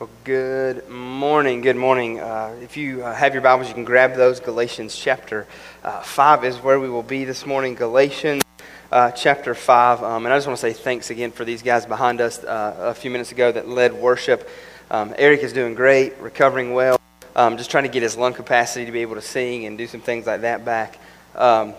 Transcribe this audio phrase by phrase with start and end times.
[0.00, 1.60] Well, good morning.
[1.60, 2.18] Good morning.
[2.18, 4.40] Uh, if you uh, have your Bibles, you can grab those.
[4.40, 5.46] Galatians chapter
[5.84, 7.76] uh, 5 is where we will be this morning.
[7.76, 8.42] Galatians
[8.90, 10.02] uh, chapter 5.
[10.02, 12.74] Um, and I just want to say thanks again for these guys behind us uh,
[12.76, 14.48] a few minutes ago that led worship.
[14.90, 16.98] Um, Eric is doing great, recovering well,
[17.36, 19.86] um, just trying to get his lung capacity to be able to sing and do
[19.86, 20.98] some things like that back.
[21.36, 21.72] Um,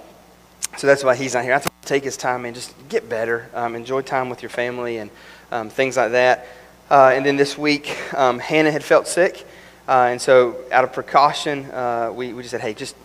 [0.77, 1.53] so that's why he's not here.
[1.53, 4.99] I think take his time and just get better, um, enjoy time with your family
[4.99, 5.11] and
[5.51, 6.47] um, things like that.
[6.89, 9.43] Uh, and then this week, um, Hannah had felt sick.
[9.87, 12.95] Uh, and so, out of precaution, uh, we, we just said, hey, just,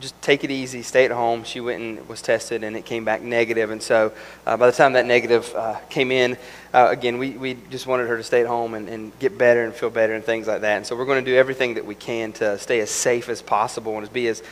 [0.00, 1.44] just take it easy, stay at home.
[1.44, 3.70] She went and was tested, and it came back negative.
[3.70, 4.12] And so,
[4.44, 6.36] uh, by the time that negative uh, came in,
[6.74, 9.64] uh, again, we, we just wanted her to stay at home and, and get better
[9.64, 10.76] and feel better and things like that.
[10.78, 13.40] And so, we're going to do everything that we can to stay as safe as
[13.40, 14.42] possible and be as,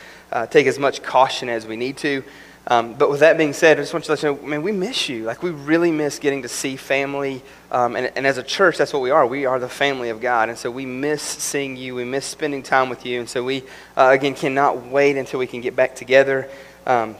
[0.49, 2.23] take as much caution as we need to.
[2.69, 4.73] Um, but with that being said, I just want to let you know, man, we
[4.73, 5.23] miss you.
[5.23, 7.41] Like, we really miss getting to see family.
[7.71, 9.25] Um, and, and as a church, that's what we are.
[9.25, 10.49] We are the family of God.
[10.49, 11.95] And so we miss seeing you.
[11.95, 13.21] We miss spending time with you.
[13.21, 13.63] And so we,
[13.95, 16.49] uh, again, cannot wait until we can get back together.
[16.85, 17.15] Um,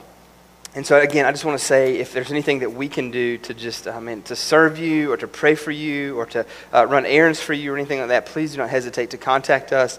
[0.74, 3.38] and so, again, I just want to say if there's anything that we can do
[3.38, 6.86] to just, I mean, to serve you or to pray for you or to uh,
[6.86, 9.98] run errands for you or anything like that, please do not hesitate to contact us.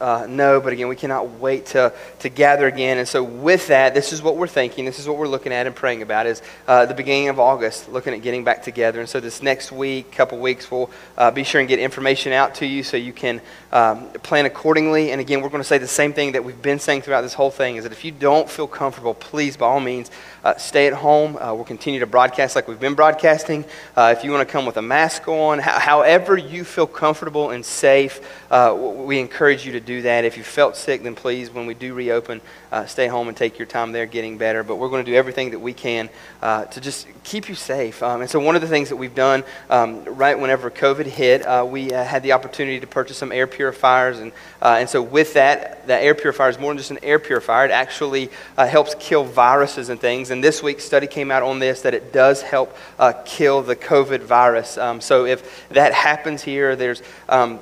[0.00, 2.98] Uh, no, but again, we cannot wait to, to gather again.
[2.98, 4.84] And so, with that, this is what we're thinking.
[4.84, 7.88] This is what we're looking at and praying about is uh, the beginning of August,
[7.90, 9.00] looking at getting back together.
[9.00, 12.56] And so, this next week, couple weeks, we'll uh, be sure and get information out
[12.56, 13.40] to you so you can
[13.72, 15.12] um, plan accordingly.
[15.12, 17.34] And again, we're going to say the same thing that we've been saying throughout this
[17.34, 20.10] whole thing is that if you don't feel comfortable, please, by all means,
[20.44, 21.36] uh, stay at home.
[21.36, 23.64] Uh, we'll continue to broadcast like we've been broadcasting.
[23.96, 27.64] Uh, if you want to come with a mask on, however you feel comfortable and
[27.64, 30.24] safe, we encourage you to do that.
[30.24, 33.58] If you felt sick, then please, when we do reopen, uh, stay home and take
[33.58, 34.62] your time there getting better.
[34.62, 36.10] But we're going to do everything that we can
[36.42, 38.02] uh, to just keep you safe.
[38.02, 41.46] Um, and so, one of the things that we've done um, right whenever COVID hit,
[41.46, 44.18] uh, we uh, had the opportunity to purchase some air purifiers.
[44.18, 47.18] And, uh, and so, with that, that air purifier is more than just an air
[47.18, 50.30] purifier, it actually uh, helps kill viruses and things.
[50.30, 52.76] And this week's study came out on this that it does help
[53.24, 54.76] kill the COVID virus.
[54.76, 57.60] Um, so, if that happens here, there's um,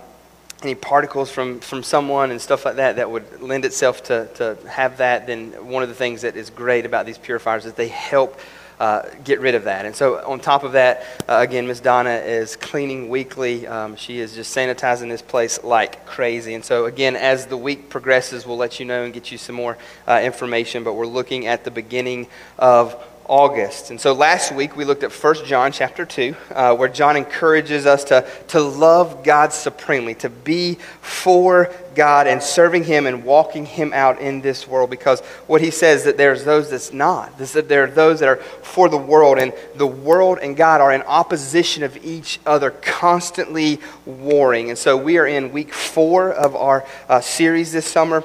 [0.65, 4.57] any particles from, from someone and stuff like that that would lend itself to, to
[4.69, 7.89] have that, then one of the things that is great about these purifiers is they
[7.89, 8.39] help
[8.81, 9.87] uh, get rid of that.
[9.87, 13.67] And so, on top of that, uh, again, Miss Donna is cleaning weekly.
[13.67, 16.55] Um, she is just sanitizing this place like crazy.
[16.55, 19.55] And so, again, as the week progresses, we'll let you know and get you some
[19.55, 20.83] more uh, information.
[20.83, 22.27] But we're looking at the beginning
[22.59, 23.91] of August.
[23.91, 27.87] And so last week we looked at 1 John chapter 2, uh, where John encourages
[27.87, 33.65] us to, to love God supremely, to be for God and serving Him and walking
[33.65, 34.91] Him out in this world.
[34.91, 37.39] Because what he says that there's those that's not.
[37.39, 40.93] That there are those that are for the world, and the world and God are
[40.93, 44.69] in opposition of each other, constantly warring.
[44.69, 48.21] And so we are in week four of our uh, series this summer,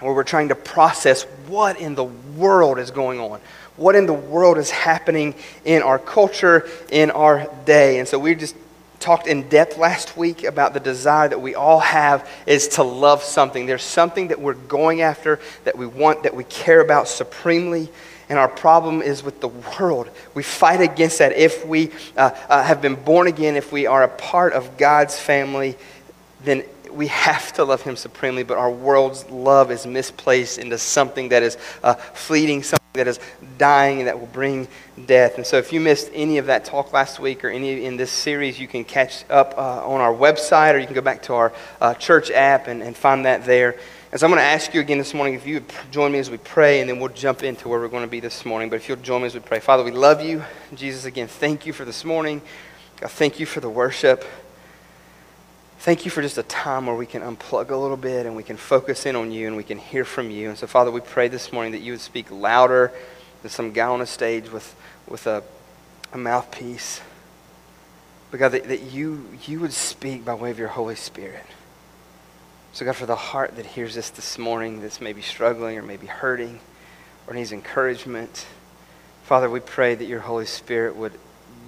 [0.00, 3.40] where we're trying to process what in the world is going on
[3.76, 5.34] what in the world is happening
[5.64, 7.98] in our culture, in our day.
[7.98, 8.56] And so we just
[9.02, 13.22] talked in depth last week about the desire that we all have is to love
[13.22, 13.66] something.
[13.66, 17.90] There's something that we're going after, that we want, that we care about supremely.
[18.28, 20.08] And our problem is with the world.
[20.34, 21.32] We fight against that.
[21.32, 25.18] If we uh, uh, have been born again, if we are a part of God's
[25.18, 25.76] family,
[26.44, 28.42] then we have to love Him supremely.
[28.42, 33.18] But our world's love is misplaced into something that is uh, fleeting, something that is
[33.58, 34.68] dying and that will bring
[35.06, 35.36] death.
[35.36, 38.10] And so, if you missed any of that talk last week or any in this
[38.10, 41.34] series, you can catch up uh, on our website or you can go back to
[41.34, 43.76] our uh, church app and, and find that there.
[44.10, 46.18] And so, I'm going to ask you again this morning if you would join me
[46.18, 48.68] as we pray, and then we'll jump into where we're going to be this morning.
[48.68, 49.60] But if you'll join me as we pray.
[49.60, 50.44] Father, we love you.
[50.74, 52.42] Jesus, again, thank you for this morning.
[53.00, 54.24] God, thank you for the worship.
[55.82, 58.44] Thank you for just a time where we can unplug a little bit and we
[58.44, 60.48] can focus in on you and we can hear from you.
[60.48, 62.92] And so, Father, we pray this morning that you would speak louder
[63.42, 64.76] than some guy on a stage with,
[65.08, 65.42] with a,
[66.12, 67.00] a mouthpiece.
[68.30, 71.46] But God, that, that you, you would speak by way of your Holy Spirit.
[72.72, 76.06] So, God, for the heart that hears this this morning that's maybe struggling or maybe
[76.06, 76.60] hurting
[77.26, 78.46] or needs encouragement,
[79.24, 81.18] Father, we pray that your Holy Spirit would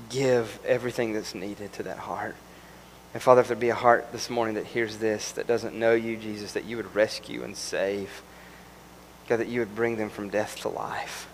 [0.08, 2.36] give everything that's needed to that heart.
[3.14, 5.94] And Father, if there be a heart this morning that hears this, that doesn't know
[5.94, 8.22] you, Jesus, that you would rescue and save.
[9.28, 11.28] God, that you would bring them from death to life.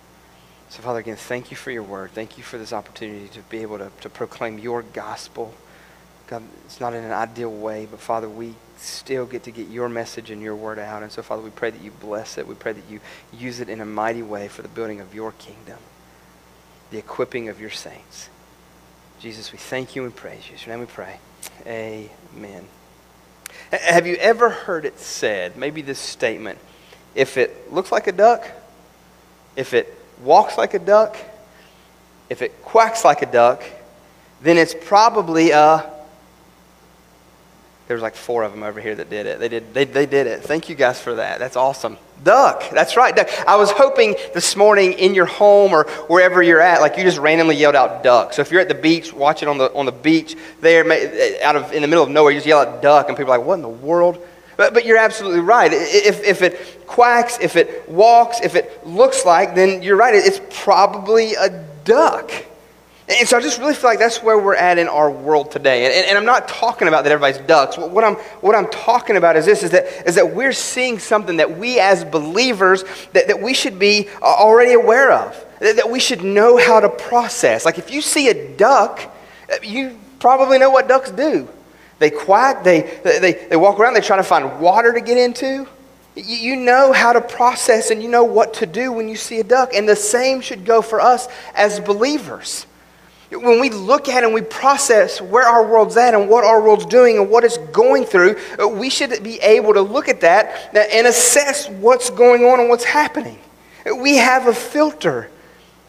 [0.68, 2.10] So, Father, again, thank you for your word.
[2.12, 5.54] Thank you for this opportunity to be able to, to proclaim your gospel.
[6.26, 9.88] God, it's not in an ideal way, but Father, we still get to get your
[9.88, 11.02] message and your word out.
[11.02, 12.46] And so, Father, we pray that you bless it.
[12.46, 13.00] We pray that you
[13.32, 15.78] use it in a mighty way for the building of your kingdom,
[16.90, 18.28] the equipping of your saints.
[19.18, 20.56] Jesus, we thank you and praise you.
[20.58, 21.18] Your name we pray.
[21.66, 22.66] Amen.
[23.72, 26.58] Have you ever heard it said, maybe this statement,
[27.14, 28.46] if it looks like a duck,
[29.56, 31.16] if it walks like a duck,
[32.28, 33.62] if it quacks like a duck,
[34.40, 35.90] then it's probably a
[37.90, 39.40] there was like four of them over here that did it.
[39.40, 40.44] They did, they, they did it.
[40.44, 41.40] Thank you guys for that.
[41.40, 41.98] That's awesome.
[42.22, 42.62] Duck.
[42.70, 43.28] That's right, duck.
[43.48, 47.18] I was hoping this morning in your home or wherever you're at, like you just
[47.18, 48.32] randomly yelled out duck.
[48.32, 51.56] So if you're at the beach, watching on the, on the beach there, eh, out
[51.56, 53.44] of, in the middle of nowhere, you just yell out duck, and people are like,
[53.44, 54.24] what in the world?
[54.56, 55.72] But, but you're absolutely right.
[55.72, 60.14] If, if it quacks, if it walks, if it looks like, then you're right.
[60.14, 62.30] It's probably a duck.
[63.10, 65.84] And so I just really feel like that's where we're at in our world today.
[65.84, 67.76] And, and, I'm not talking about that everybody's ducks.
[67.76, 71.38] What I'm, what I'm talking about is this, is that, is that we're seeing something
[71.38, 75.90] that we as believers, that, that we should be uh, already aware of, that, that
[75.90, 77.64] we should know how to process.
[77.64, 79.00] Like if you see a duck,
[79.52, 81.48] uh, you probably know what ducks do.
[81.98, 85.66] They quack, they, they, they walk around, they try to find water to get into.
[86.14, 89.44] You know how to process and you know what to do when you see a
[89.44, 89.74] duck.
[89.74, 92.66] And the same should go for us as believers.
[93.30, 96.86] When we look at and we process where our world's at and what our world's
[96.86, 100.74] doing and what it's going through, uh, we should be able to look at that
[100.74, 103.38] and assess what's going on and what's happening.
[103.96, 105.30] We have a filter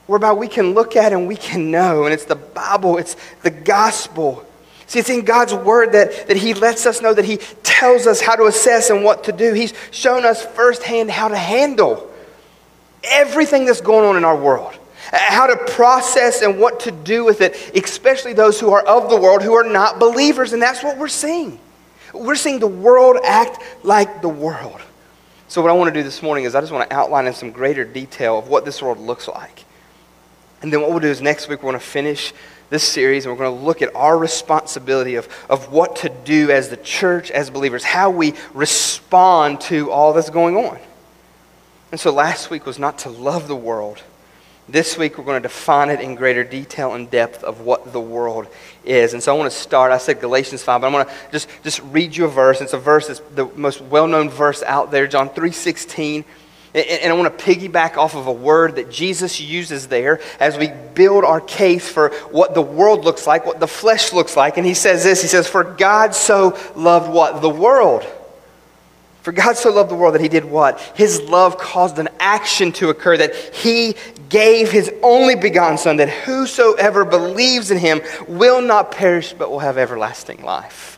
[0.06, 3.50] whereby we can look at and we can know, and it's the Bible, it's the
[3.50, 4.46] gospel.
[4.86, 8.22] See, it's in God's word that, that He lets us know, that He tells us
[8.22, 9.54] how to assess and what to do.
[9.54, 12.12] He's shown us firsthand how to handle
[13.04, 14.78] everything that's going on in our world
[15.12, 19.20] how to process and what to do with it, especially those who are of the
[19.20, 20.54] world who are not believers.
[20.54, 21.60] And that's what we're seeing.
[22.14, 24.82] We're seeing the world act like the world.
[25.48, 27.34] So, what I want to do this morning is I just want to outline in
[27.34, 29.66] some greater detail of what this world looks like.
[30.62, 32.34] And then what we'll do is next week we're going to finish
[32.70, 36.52] this series and we're going to look at our responsibility of, of what to do
[36.52, 40.80] as the church, as believers, how we respond to all that's going on.
[41.92, 44.02] And so last week was not to love the world,
[44.72, 48.00] this week, we're going to define it in greater detail and depth of what the
[48.00, 48.48] world
[48.86, 49.14] is.
[49.14, 49.92] And so I want to start.
[49.92, 52.62] I said Galatians 5, but I'm going to just, just read you a verse.
[52.62, 56.26] It's a verse that's the most well known verse out there, John 3 16.
[56.74, 60.70] And I want to piggyback off of a word that Jesus uses there as we
[60.94, 64.56] build our case for what the world looks like, what the flesh looks like.
[64.56, 67.42] And he says this He says, For God so loved what?
[67.42, 68.06] The world
[69.22, 70.80] for God so loved the world that he did what?
[70.96, 73.96] His love caused an action to occur that he
[74.30, 79.60] gave his only begotten Son, that whosoever believes in him will not perish but will
[79.60, 80.98] have everlasting life.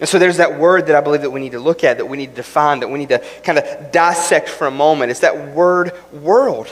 [0.00, 2.06] And so there's that word that I believe that we need to look at, that
[2.06, 5.10] we need to define, that we need to kind of dissect for a moment.
[5.10, 6.68] It's that word world.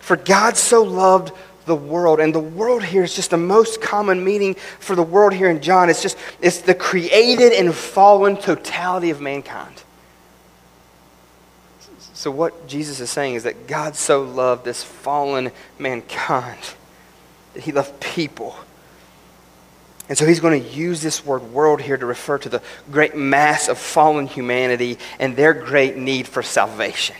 [0.00, 1.32] For God so loved
[1.66, 2.20] the world.
[2.20, 5.60] And the world here is just the most common meaning for the world here in
[5.60, 5.88] John.
[5.88, 9.82] It's just it's the created and fallen totality of mankind.
[12.18, 16.58] So, what Jesus is saying is that God so loved this fallen mankind
[17.54, 18.56] that he loved people.
[20.08, 22.60] And so he's going to use this word world here to refer to the
[22.90, 27.14] great mass of fallen humanity and their great need for salvation.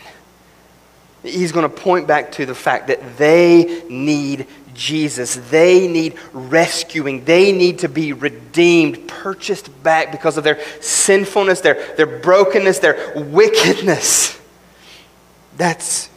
[1.23, 5.35] He's going to point back to the fact that they need Jesus.
[5.49, 7.23] They need rescuing.
[7.23, 13.13] They need to be redeemed, purchased back because of their sinfulness, their, their brokenness, their
[13.15, 14.38] wickedness.
[15.59, 16.07] That's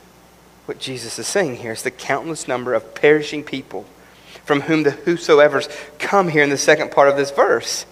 [0.67, 1.73] what Jesus is saying here.
[1.73, 3.85] It's the countless number of perishing people
[4.45, 5.69] from whom the whosoever's
[5.99, 7.85] come here in the second part of this verse.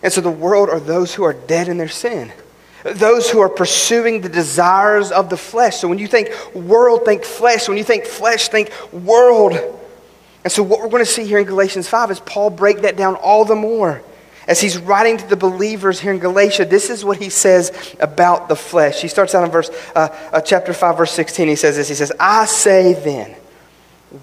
[0.00, 2.32] And so the world are those who are dead in their sin.
[2.84, 5.78] Those who are pursuing the desires of the flesh.
[5.78, 7.66] So when you think world, think flesh.
[7.66, 9.54] When you think flesh, think world.
[10.44, 12.96] And so what we're going to see here in Galatians 5 is Paul break that
[12.96, 14.02] down all the more.
[14.46, 18.48] As he's writing to the believers here in Galatia, this is what he says about
[18.48, 19.02] the flesh.
[19.02, 21.48] He starts out in verse, uh, uh, chapter 5, verse 16.
[21.48, 23.34] He says this He says, I say then,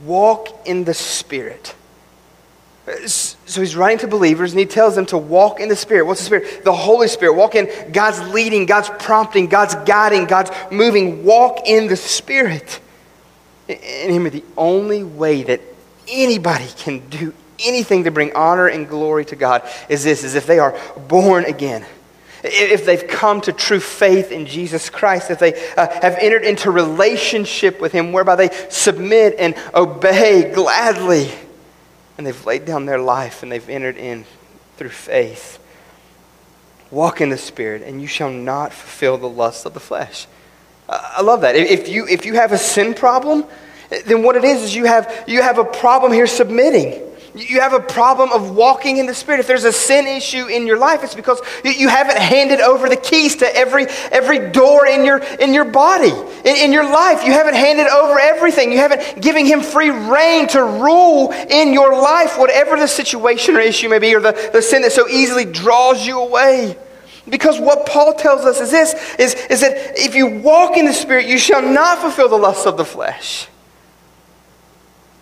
[0.06, 1.76] walk in the Spirit.
[3.06, 6.06] So he's writing to believers and he tells them to walk in the Spirit.
[6.06, 6.64] What's the Spirit?
[6.66, 7.34] The Holy Spirit.
[7.34, 11.24] Walk in God's leading, God's prompting, God's guiding, God's moving.
[11.24, 12.82] Walk in the Spirit.
[13.70, 15.62] And Him the only way that
[16.08, 20.46] anybody can do anything to bring honor and glory to God is this, is if
[20.46, 21.86] they are born again.
[22.44, 26.72] If they've come to true faith in Jesus Christ, if they uh, have entered into
[26.72, 31.32] relationship with Him whereby they submit and obey gladly,
[32.18, 34.26] and they've laid down their life and they've entered in
[34.78, 35.60] through faith.
[36.92, 40.28] Walk in the Spirit, and you shall not fulfill the lusts of the flesh.
[40.88, 41.56] I love that.
[41.56, 43.46] If you, if you have a sin problem,
[44.06, 47.02] then what it is is you have, you have a problem here submitting.
[47.36, 50.68] You have a problem of walking in the Spirit, if there's a sin issue in
[50.68, 55.04] your life, it's because you haven't handed over the keys to every, every door in
[55.04, 56.12] your, in your body,
[56.46, 57.26] in, in your life.
[57.26, 58.72] You haven't handed over everything.
[58.72, 63.62] You haven't given Him free reign to rule in your life, whatever the situation or
[63.62, 66.78] issue may be, or the, the sin that so easily draws you away.
[67.28, 70.94] Because what Paul tells us is this is, is that if you walk in the
[70.94, 73.48] Spirit, you shall not fulfill the lusts of the flesh.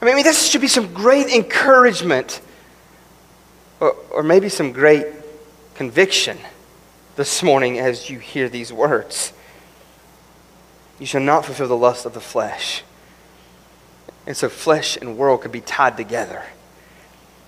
[0.01, 2.41] I mean, this should be some great encouragement
[3.79, 5.05] or, or maybe some great
[5.75, 6.37] conviction
[7.15, 9.33] this morning as you hear these words.
[10.99, 12.83] You shall not fulfill the lust of the flesh.
[14.25, 16.43] And so, flesh and world could be tied together.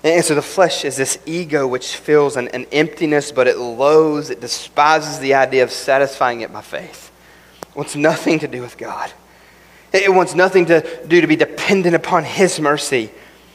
[0.03, 4.29] And so the flesh is this ego which fills an, an, emptiness, but it loathes,
[4.29, 7.09] it despises the idea of satisfying it by faith.
[7.69, 9.13] It wants nothing to do with God.
[9.93, 13.11] It wants nothing to do to be dependent upon His mercy.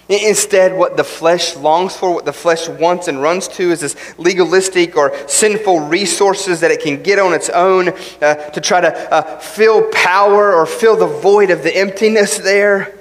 [0.08, 4.18] Instead, what the flesh longs for, what the flesh wants and runs to, is this
[4.18, 7.90] legalistic or sinful resources that it can get on its own
[8.22, 12.98] uh, to try to uh, fill power or fill the void of the emptiness there.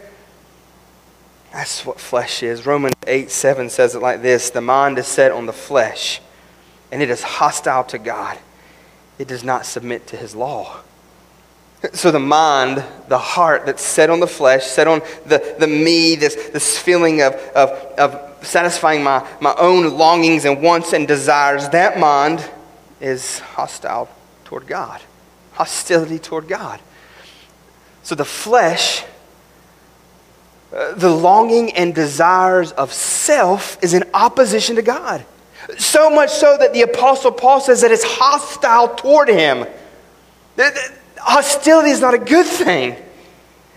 [1.54, 2.66] That's what flesh is.
[2.66, 6.20] Romans 8 7 says it like this The mind is set on the flesh,
[6.92, 8.38] and it is hostile to God.
[9.18, 10.82] It does not submit to his law.
[11.94, 16.16] So the mind, the heart that's set on the flesh, set on the, the me,
[16.16, 17.70] this, this feeling of, of,
[18.00, 22.48] of satisfying my, my own longings and wants and desires, that mind
[23.00, 24.10] is hostile
[24.46, 25.02] toward God.
[25.54, 26.80] Hostility toward God.
[28.02, 29.04] So the flesh
[30.74, 35.26] uh, the longing and desires of self is in opposition to God.
[35.78, 39.66] So much so that the Apostle Paul says that it's hostile toward him.
[41.28, 42.96] Hostility is not a good thing.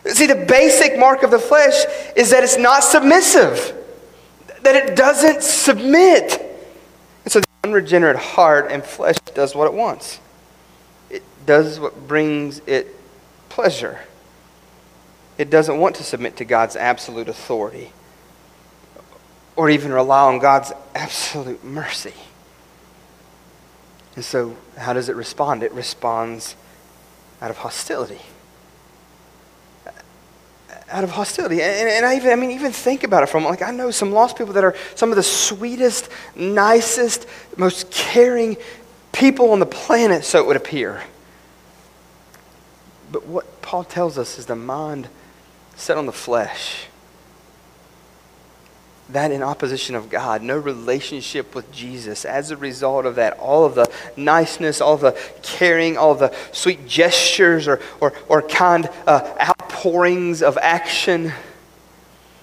[0.07, 1.85] See, the basic mark of the flesh
[2.17, 3.77] is that it's not submissive,
[4.63, 6.41] that it doesn't submit.
[7.25, 10.21] And so the unregenerate heart and flesh does what it wants,
[11.11, 12.97] it does what brings it
[13.51, 14.01] pleasure
[15.41, 17.95] it doesn't want to submit to God's absolute authority
[19.57, 22.13] or even rely on God's absolute mercy.
[24.17, 25.63] And so, how does it respond?
[25.63, 26.57] It responds
[27.41, 28.21] out of hostility.
[29.87, 29.91] Uh,
[30.91, 31.63] out of hostility.
[31.63, 34.13] And, and I even, I mean, even think about it from, like, I know some
[34.13, 38.57] lost people that are some of the sweetest, nicest, most caring
[39.13, 41.03] people on the planet, so it would appear.
[43.11, 45.09] But what Paul tells us is the mind
[45.77, 46.87] set on the flesh.
[49.13, 52.25] That in opposition of God, no relationship with Jesus.
[52.25, 56.87] As a result of that, all of the niceness, all the caring, all the sweet
[56.87, 61.33] gestures or, or, or kind uh, outpourings of action,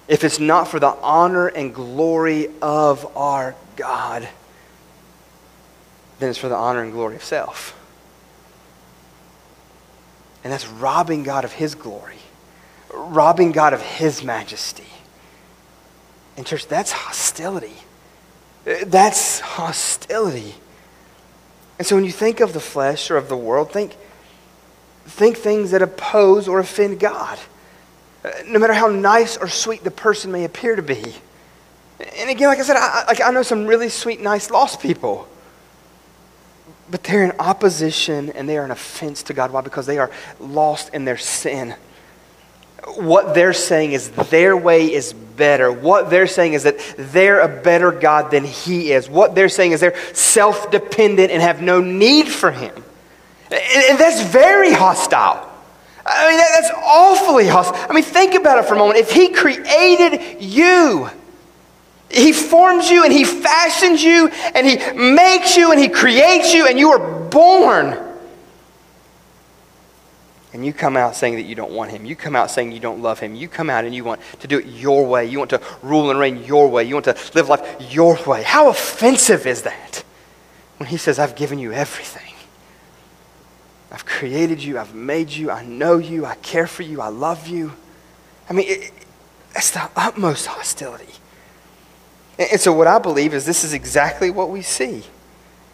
[0.08, 4.28] if it's not for the honor and glory of our God,
[6.18, 7.74] then it's for the honor and glory of self.
[10.44, 12.18] And that's robbing God of His glory
[12.92, 14.86] robbing God of his majesty.
[16.38, 17.74] And, church, that's hostility.
[18.64, 20.54] That's hostility.
[21.78, 23.96] And so when you think of the flesh or of the world, think,
[25.04, 27.40] think things that oppose or offend God,
[28.46, 31.02] no matter how nice or sweet the person may appear to be.
[32.16, 35.26] And again, like I said, I, like I know some really sweet, nice, lost people.
[36.88, 39.50] But they're in opposition and they are an offense to God.
[39.50, 39.60] Why?
[39.60, 41.74] Because they are lost in their sin
[42.98, 45.72] what they're saying is their way is better.
[45.72, 49.08] What they're saying is that they're a better God than He is.
[49.08, 52.74] What they're saying is they're self dependent and have no need for Him.
[53.50, 55.48] And that's very hostile.
[56.04, 57.78] I mean, that's awfully hostile.
[57.88, 58.98] I mean, think about it for a moment.
[58.98, 61.08] If He created you,
[62.10, 66.66] He forms you and He fashions you and He makes you and He creates you
[66.66, 68.07] and you are born
[70.52, 72.06] and you come out saying that you don't want him.
[72.06, 73.34] You come out saying you don't love him.
[73.34, 75.26] You come out and you want to do it your way.
[75.26, 76.84] You want to rule and reign your way.
[76.84, 78.42] You want to live life your way.
[78.42, 80.02] How offensive is that
[80.78, 82.32] when he says, I've given you everything?
[83.90, 84.78] I've created you.
[84.78, 85.50] I've made you.
[85.50, 86.24] I know you.
[86.24, 87.00] I care for you.
[87.00, 87.72] I love you.
[88.48, 88.92] I mean, it,
[89.52, 91.12] that's the utmost hostility.
[92.38, 95.04] And, and so, what I believe is this is exactly what we see.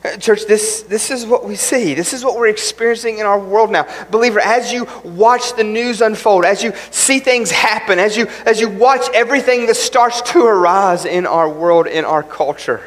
[0.04, 1.94] Uh, church, this, this is what we see.
[1.94, 3.86] This is what we're experiencing in our world now.
[4.10, 8.60] Believer, as you watch the news unfold, as you see things happen, as you, as
[8.60, 12.82] you watch everything that starts to arise in our world, in our culture,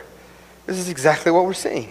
[0.68, 1.90] this is exactly what we're seeing.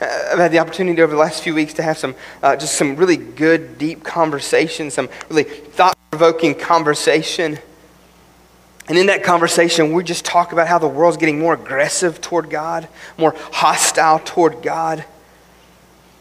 [0.00, 2.74] Uh, I've had the opportunity over the last few weeks to have some, uh, just
[2.74, 7.58] some really good, deep conversation, some really thought provoking conversation
[8.88, 12.48] And in that conversation, we just talk about how the world's getting more aggressive toward
[12.48, 15.04] God, more hostile toward God.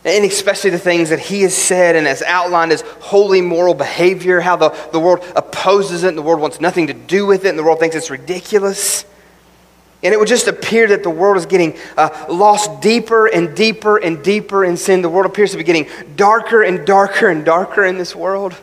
[0.03, 4.39] And especially the things that he has said and has outlined as holy moral behavior,
[4.39, 7.49] how the, the world opposes it and the world wants nothing to do with it
[7.49, 9.05] and the world thinks it's ridiculous.
[10.03, 13.97] And it would just appear that the world is getting uh, lost deeper and deeper
[13.97, 15.01] and deeper in sin.
[15.01, 18.55] The world appears to be getting darker and darker and darker in this world.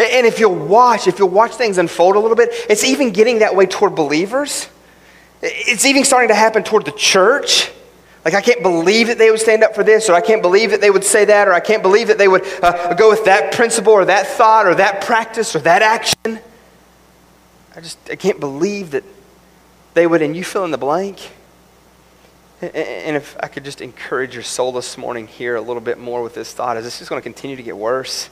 [0.00, 3.40] And if you'll watch, if you'll watch things unfold a little bit, it's even getting
[3.40, 4.68] that way toward believers.
[5.42, 7.70] It's even starting to happen toward the church.
[8.24, 10.70] Like, I can't believe that they would stand up for this, or I can't believe
[10.70, 13.24] that they would say that, or I can't believe that they would uh, go with
[13.26, 16.38] that principle, or that thought, or that practice, or that action.
[17.74, 19.04] I just, I can't believe that
[19.94, 21.30] they would, and you fill in the blank.
[22.60, 26.22] And if I could just encourage your soul this morning here a little bit more
[26.22, 28.28] with this thought, is this just going to continue to get worse?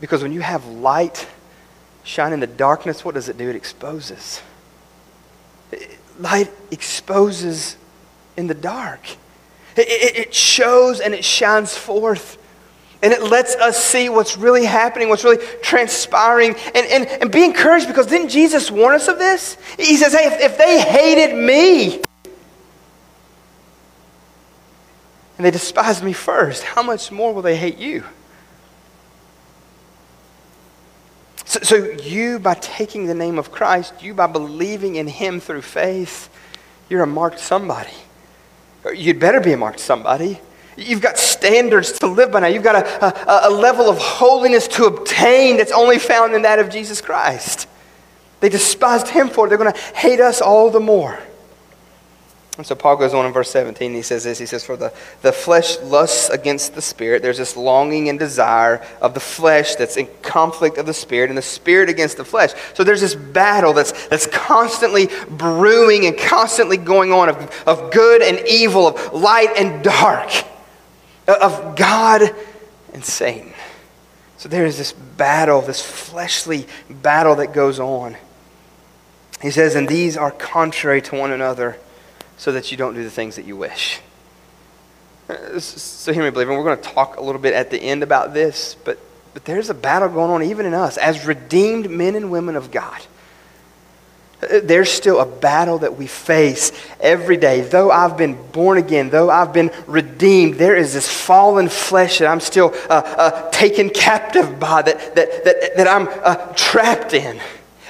[0.00, 1.26] Because when you have light
[2.04, 3.48] shine in the darkness, what does it do?
[3.48, 4.42] It exposes.
[6.18, 7.76] Light exposes
[8.36, 9.00] in the dark.
[9.76, 12.38] It, shows and it shines forth.
[13.02, 16.54] And it lets us see what's really happening, what's really transpiring.
[16.74, 19.58] And, and, and be encouraged because didn't Jesus warn us of this?
[19.76, 22.00] He says, hey, if, if they hated me
[25.36, 28.04] and they despised me first, how much more will they hate you?
[31.46, 35.62] So, so, you, by taking the name of Christ, you, by believing in Him through
[35.62, 36.28] faith,
[36.90, 37.94] you're a marked somebody.
[38.92, 40.40] You'd better be a marked somebody.
[40.76, 42.48] You've got standards to live by now.
[42.48, 46.58] You've got a, a, a level of holiness to obtain that's only found in that
[46.58, 47.68] of Jesus Christ.
[48.40, 49.48] They despised Him for it.
[49.48, 51.18] They're going to hate us all the more.
[52.56, 53.92] And so Paul goes on in verse 17.
[53.92, 57.20] He says this He says, For the, the flesh lusts against the spirit.
[57.20, 61.36] There's this longing and desire of the flesh that's in conflict of the spirit, and
[61.36, 62.52] the spirit against the flesh.
[62.74, 68.22] So there's this battle that's, that's constantly brewing and constantly going on of, of good
[68.22, 70.30] and evil, of light and dark,
[71.28, 72.34] uh, of God
[72.94, 73.52] and Satan.
[74.38, 78.16] So there is this battle, this fleshly battle that goes on.
[79.42, 81.78] He says, And these are contrary to one another
[82.36, 84.00] so that you don't do the things that you wish.
[85.58, 86.56] So, hear me, believer.
[86.56, 88.98] We're going to talk a little bit at the end about this, but,
[89.34, 92.70] but there's a battle going on even in us as redeemed men and women of
[92.70, 93.00] God.
[94.42, 96.70] Uh, there's still a battle that we face
[97.00, 97.62] every day.
[97.62, 102.28] Though I've been born again, though I've been redeemed, there is this fallen flesh that
[102.28, 107.40] I'm still uh, uh, taken captive by, that, that, that, that I'm uh, trapped in.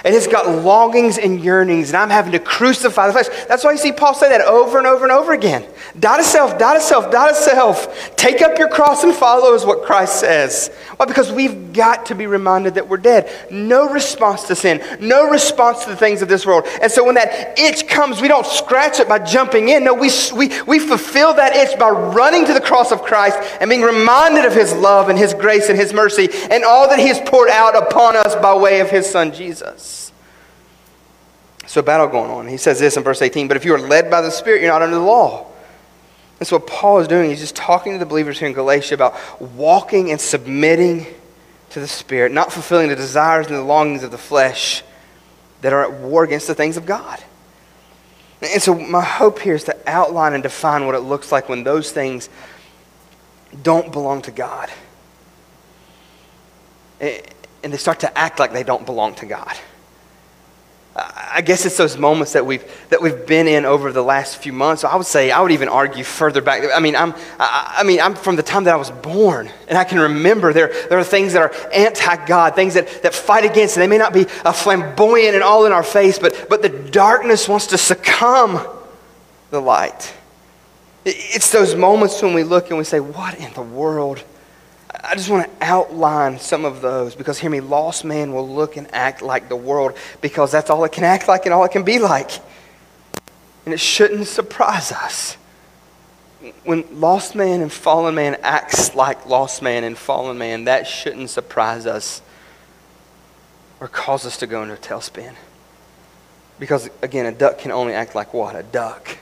[0.07, 3.25] And it's got longings and yearnings, and I'm having to crucify the flesh.
[3.49, 5.65] That's why you see Paul say that over and over and over again.
[5.99, 8.15] Die to self, die to self, die to self.
[8.15, 10.69] Take up your cross and follow is what Christ says.
[10.95, 11.07] Why?
[11.07, 13.29] Because we've got to be reminded that we're dead.
[13.51, 16.67] No response to sin, no response to the things of this world.
[16.81, 19.83] And so when that itch comes, we don't scratch it by jumping in.
[19.83, 23.69] No, we, we, we fulfill that itch by running to the cross of Christ and
[23.69, 27.09] being reminded of his love and his grace and his mercy and all that he
[27.09, 29.96] has poured out upon us by way of his son Jesus.
[31.67, 32.47] So, battle going on.
[32.47, 34.71] He says this in verse 18 But if you are led by the Spirit, you're
[34.71, 35.45] not under the law.
[36.39, 37.29] That's what Paul is doing.
[37.29, 41.05] He's just talking to the believers here in Galatia about walking and submitting
[41.71, 44.81] to the Spirit, not fulfilling the desires and the longings of the flesh
[45.61, 47.21] that are at war against the things of God.
[48.41, 51.63] And so, my hope here is to outline and define what it looks like when
[51.63, 52.29] those things
[53.61, 54.69] don't belong to God.
[57.01, 59.57] And they start to act like they don't belong to God.
[60.99, 64.51] I guess it's those moments that we've that we've been in over the last few
[64.51, 64.83] months.
[64.83, 66.63] I would say I would even argue further back.
[66.73, 69.77] I mean, I'm I, I mean I'm from the time that I was born, and
[69.77, 73.77] I can remember there there are things that are anti-God, things that, that fight against.
[73.77, 76.69] And they may not be a flamboyant and all in our face, but but the
[76.69, 78.65] darkness wants to succumb
[79.51, 80.11] the light.
[81.05, 84.23] It's those moments when we look and we say, "What in the world?"
[85.09, 88.75] I just want to outline some of those because, hear me, lost man will look
[88.75, 91.71] and act like the world because that's all it can act like and all it
[91.71, 92.29] can be like.
[93.63, 95.37] And it shouldn't surprise us.
[96.65, 101.29] When lost man and fallen man acts like lost man and fallen man, that shouldn't
[101.29, 102.21] surprise us
[103.79, 105.35] or cause us to go into a tailspin.
[106.59, 108.57] Because, again, a duck can only act like what?
[108.57, 109.17] A duck.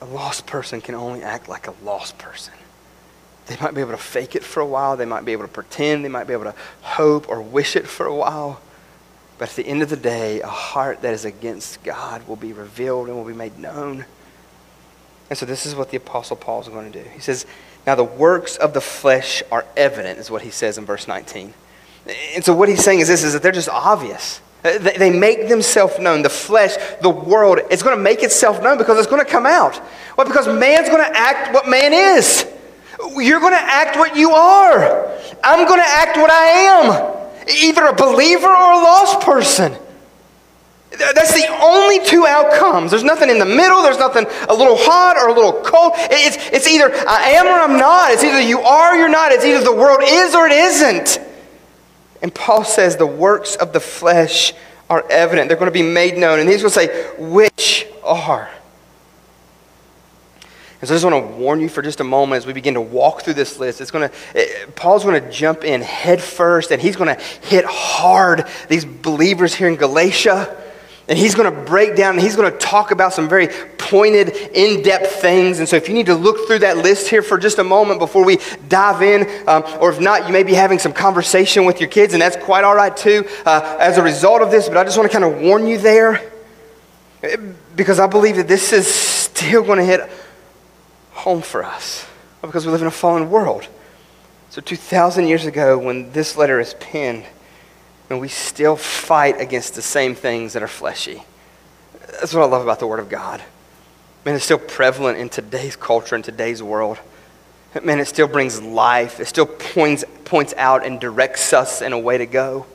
[0.00, 2.54] A lost person can only act like a lost person.
[3.46, 4.96] They might be able to fake it for a while.
[4.96, 6.04] They might be able to pretend.
[6.04, 8.60] They might be able to hope or wish it for a while.
[9.38, 12.52] But at the end of the day, a heart that is against God will be
[12.52, 14.06] revealed and will be made known.
[15.28, 17.08] And so this is what the Apostle Paul is going to do.
[17.10, 17.44] He says,
[17.86, 21.52] Now the works of the flesh are evident, is what he says in verse 19.
[22.34, 24.40] And so what he's saying is this, is that they're just obvious.
[24.62, 26.22] They make themselves known.
[26.22, 29.44] The flesh, the world, it's going to make itself known because it's going to come
[29.44, 29.78] out.
[30.16, 32.46] Well, because man's going to act what man is.
[33.16, 35.10] You're going to act what you are.
[35.42, 37.46] I'm going to act what I am.
[37.62, 39.74] Either a believer or a lost person.
[40.90, 42.90] That's the only two outcomes.
[42.90, 43.82] There's nothing in the middle.
[43.82, 45.92] There's nothing a little hot or a little cold.
[45.96, 48.12] It's, it's either I am or I'm not.
[48.12, 49.32] It's either you are or you're not.
[49.32, 51.18] It's either the world is or it isn't.
[52.22, 54.54] And Paul says the works of the flesh
[54.88, 55.48] are evident.
[55.48, 56.38] They're going to be made known.
[56.38, 58.48] And he's going to say, which are.
[60.84, 62.74] And so I just want to warn you for just a moment as we begin
[62.74, 63.80] to walk through this list.
[63.80, 67.24] It's going to, it, Paul's going to jump in head first and he's going to
[67.46, 70.54] hit hard these believers here in Galatia.
[71.08, 74.28] And he's going to break down and he's going to talk about some very pointed,
[74.52, 75.58] in depth things.
[75.58, 77.98] And so, if you need to look through that list here for just a moment
[77.98, 81.80] before we dive in, um, or if not, you may be having some conversation with
[81.80, 84.68] your kids, and that's quite all right too uh, as a result of this.
[84.68, 86.30] But I just want to kind of warn you there
[87.74, 90.10] because I believe that this is still going to hit
[91.24, 92.06] home for us
[92.42, 93.66] uh, because we live in a fallen world.
[94.50, 97.24] So, 2,000 years ago, when this letter is penned,
[98.10, 101.22] and we still fight against the same things that are fleshy.
[102.20, 103.42] That's what I love about the Word of God.
[104.26, 106.98] Man, it's still prevalent in today's culture, in today's world.
[107.82, 109.18] Man, it still brings life.
[109.18, 112.66] It still points, points out and directs us in a way to go.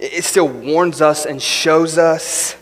[0.00, 2.56] It still warns us and shows us.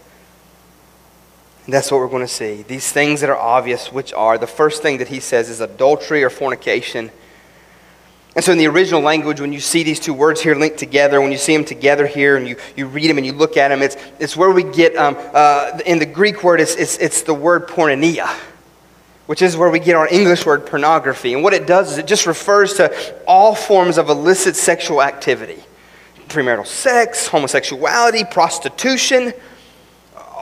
[1.64, 2.62] And that's what we're going to see.
[2.62, 6.22] These things that are obvious, which are the first thing that he says is adultery
[6.22, 7.11] or fornication.
[8.37, 11.20] And so, in the original language, when you see these two words here linked together,
[11.20, 13.68] when you see them together here and you, you read them and you look at
[13.68, 17.22] them, it's, it's where we get, um, uh, in the Greek word, it's, it's, it's
[17.22, 18.29] the word porneia,
[19.27, 21.33] which is where we get our English word pornography.
[21.33, 25.62] And what it does is it just refers to all forms of illicit sexual activity
[26.29, 29.33] premarital sex, homosexuality, prostitution,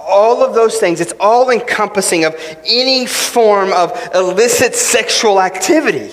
[0.07, 1.01] all of those things.
[1.01, 2.35] It's all encompassing of
[2.65, 6.11] any form of illicit sexual activity.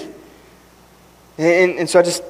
[1.37, 2.23] And, and so I just,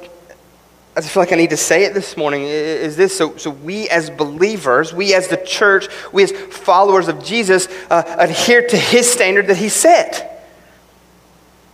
[0.96, 3.18] I just feel like I need to say it this morning is this.
[3.18, 8.04] So, so we as believers, we as the church, we as followers of Jesus uh,
[8.18, 10.48] adhere to his standard that he set.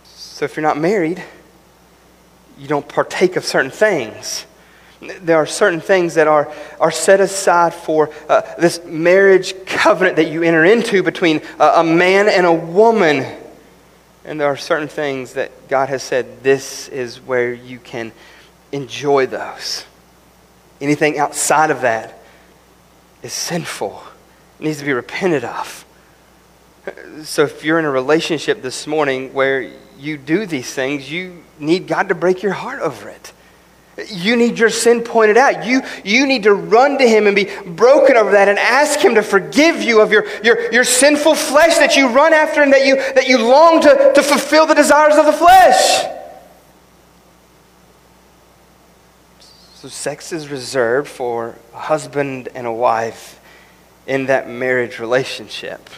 [0.04, 1.22] So if you're not married,
[2.58, 4.46] you don't partake of certain things.
[5.00, 10.30] There are certain things that are, are set aside for uh, this marriage covenant that
[10.30, 13.26] you enter into between a man and a woman.
[14.24, 18.12] And there are certain things that God has said, this is where you can
[18.72, 19.84] enjoy those.
[20.80, 22.18] Anything outside of that
[23.22, 24.02] is sinful,
[24.58, 25.84] it needs to be repented of.
[27.22, 31.86] So if you're in a relationship this morning where you do these things, you need
[31.86, 33.32] God to break your heart over it.
[34.08, 35.64] You need your sin pointed out.
[35.64, 39.14] You, you need to run to Him and be broken over that and ask Him
[39.14, 42.84] to forgive you of your, your, your sinful flesh that you run after and that
[42.84, 46.04] you, that you long to, to fulfill the desires of the flesh.
[49.76, 53.40] So, sex is reserved for a husband and a wife
[54.06, 55.88] in that marriage relationship.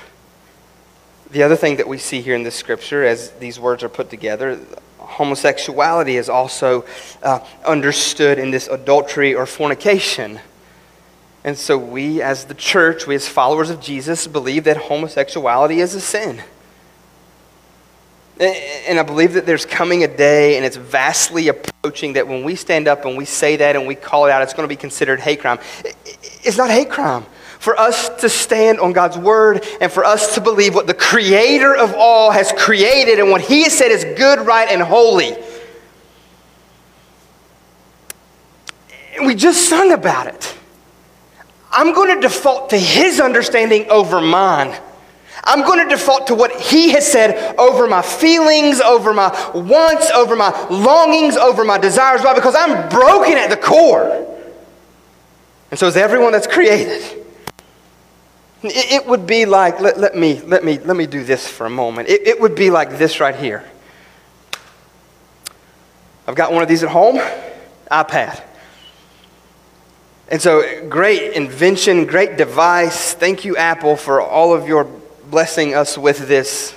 [1.31, 4.09] The other thing that we see here in this scripture, as these words are put
[4.09, 4.59] together,
[5.09, 6.85] homosexuality is also
[7.23, 10.39] uh, understood in this adultery or fornication.
[11.45, 15.95] And so we, as the church, we as followers of Jesus, believe that homosexuality is
[15.95, 16.43] a sin.
[18.39, 22.55] And I believe that there's coming a day, and it's vastly approaching, that when we
[22.55, 24.77] stand up and we say that and we call it out, it's going to be
[24.77, 25.59] considered hate crime.
[26.45, 27.27] It's not hate crime
[27.59, 31.75] for us to stand on God's word and for us to believe what the creator
[31.75, 35.37] of all has created and what he has said is good, right, and holy.
[39.17, 40.57] And we just sung about it.
[41.71, 44.75] I'm going to default to his understanding over mine.
[45.45, 50.11] I'm going to default to what he has said over my feelings, over my wants,
[50.11, 52.23] over my longings, over my desires.
[52.23, 52.35] Why?
[52.35, 54.27] Because I'm broken at the core.
[55.71, 57.27] And so is everyone that's created.
[58.63, 61.71] It would be like, let, let, me, let, me, let me do this for a
[61.71, 62.09] moment.
[62.09, 63.65] It, it would be like this right here.
[66.27, 67.19] I've got one of these at home,
[67.91, 68.43] iPad.
[70.31, 73.15] And so, great invention, great device.
[73.15, 74.85] Thank you, Apple, for all of your
[75.31, 76.75] blessing us with this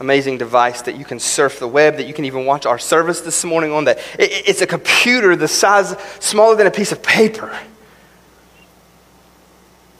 [0.00, 3.20] amazing device that you can surf the web, that you can even watch our service
[3.20, 3.84] this morning on.
[3.84, 7.56] That it's a computer the size smaller than a piece of paper.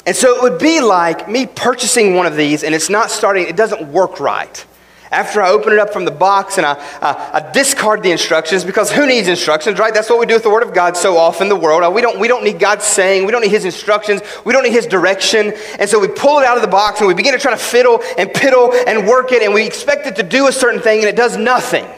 [0.07, 3.47] And so it would be like me purchasing one of these and it's not starting,
[3.47, 4.65] it doesn't work right.
[5.11, 8.65] After I open it up from the box and I, I, I, discard the instructions,
[8.65, 9.93] because who needs instructions, right?
[9.93, 11.93] That's what we do with the Word of God so often in the world.
[11.93, 14.73] We don't, we don't need God's saying, we don't need His instructions, we don't need
[14.73, 15.53] His direction.
[15.81, 17.57] And so we pull it out of the box and we begin to try to
[17.57, 21.01] fiddle and piddle and work it, and we expect it to do a certain thing,
[21.01, 21.89] and it does nothing.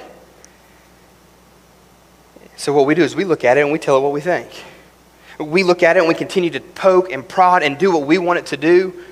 [2.56, 4.22] So what we do is we look at it and we tell it what we
[4.22, 4.48] think.
[5.42, 8.18] We look at it and we continue to poke and prod and do what we
[8.18, 9.04] want it to do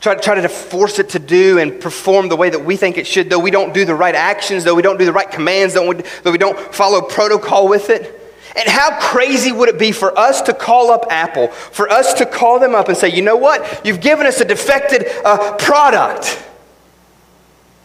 [0.00, 3.06] try, try to force it to do and perform the way that we think it
[3.06, 5.74] should, though we don't do the right actions, though we don't do the right commands,
[5.74, 8.12] though we, though we don't follow protocol with it.
[8.56, 12.26] And how crazy would it be for us to call up Apple, for us to
[12.26, 13.84] call them up and say, you know what?
[13.84, 16.42] You've given us a defected uh, product.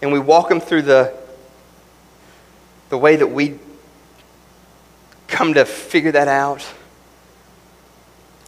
[0.02, 1.14] And we walk them through the,
[2.90, 3.60] the way that we
[5.28, 6.66] come to figure that out.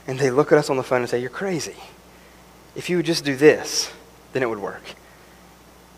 [0.06, 1.76] And they look at us on the phone and say, You're crazy
[2.76, 3.92] if you would just do this,
[4.34, 4.82] then it would work.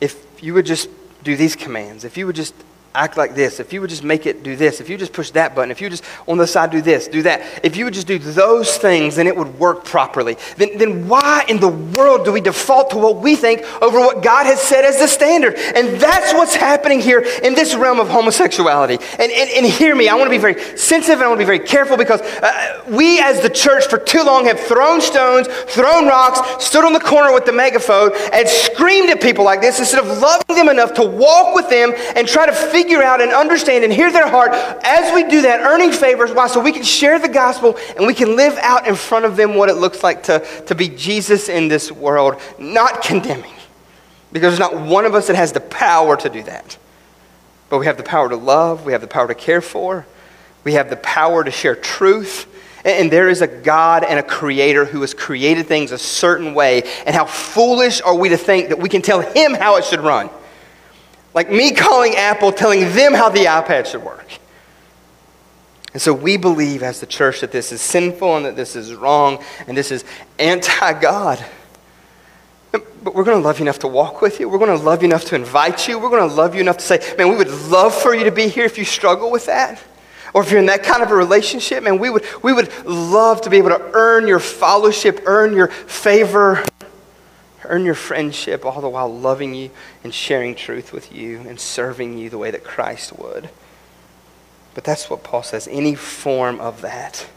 [0.01, 0.89] If you would just
[1.23, 2.53] do these commands, if you would just
[2.95, 5.31] act like this, if you would just make it do this, if you just push
[5.31, 7.93] that button, if you just on the side do this, do that, if you would
[7.93, 10.38] just do those things, then it would work properly.
[10.58, 14.23] Then, then why in the world do we default to what we think over what
[14.23, 15.55] God has said as the standard?
[15.55, 18.97] And that's what's happening here in this realm of homosexuality.
[19.19, 21.43] And, and, and hear me, I want to be very sensitive and I want to
[21.43, 25.47] be very careful because uh, we as the church for too long have thrown stones,
[25.47, 29.79] thrown rocks, stood on the corner with the megaphone, and screamed at people like this
[29.79, 33.19] instead of loving them enough to walk with them and try to figure figure out
[33.19, 34.51] and understand and hear their heart
[34.83, 36.31] as we do that, earning favors.
[36.31, 36.47] Why?
[36.47, 39.55] So we can share the gospel and we can live out in front of them
[39.55, 43.53] what it looks like to, to be Jesus in this world, not condemning.
[44.31, 46.77] Because there's not one of us that has the power to do that.
[47.69, 50.05] But we have the power to love, we have the power to care for,
[50.63, 52.51] we have the power to share truth.
[52.83, 56.83] And there is a God and a creator who has created things a certain way.
[57.07, 60.01] And how foolish are we to think that we can tell him how it should
[60.01, 60.29] run?
[61.35, 64.25] Like me calling Apple, telling them how the iPad should work.
[65.91, 68.93] And so we believe as the church that this is sinful and that this is
[68.93, 70.05] wrong and this is
[70.39, 71.45] anti God.
[72.71, 74.49] But we're going to love you enough to walk with you.
[74.49, 75.99] We're going to love you enough to invite you.
[75.99, 78.31] We're going to love you enough to say, man, we would love for you to
[78.31, 79.81] be here if you struggle with that.
[80.33, 83.41] Or if you're in that kind of a relationship, man, we would, we would love
[83.41, 86.65] to be able to earn your fellowship, earn your favor
[87.67, 89.71] earn your friendship, all the while loving you
[90.04, 93.49] and sharing truth with you and serving you the way that Christ would.
[94.73, 97.28] But that's what Paul says any form of that.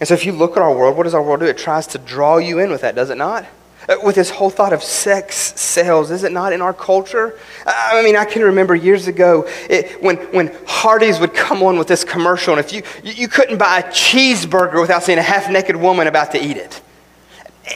[0.00, 1.46] And so if you look at our world, what does our world do?
[1.46, 3.46] It tries to draw you in with that, does it not?
[3.88, 7.38] Uh, with this whole thought of sex sales, is it not in our culture?
[7.66, 11.88] I mean, I can remember years ago it, when, when Hardee's would come on with
[11.88, 15.76] this commercial, and if you, you couldn't buy a cheeseburger without seeing a half naked
[15.76, 16.80] woman about to eat it.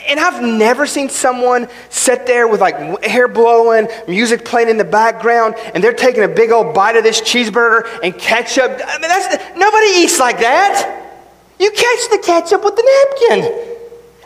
[0.09, 4.85] And I've never seen someone sit there with like hair blowing, music playing in the
[4.85, 8.81] background, and they're taking a big old bite of this cheeseburger and ketchup.
[8.85, 11.05] I mean, that's nobody eats like that.
[11.59, 13.73] You catch the ketchup with the napkin.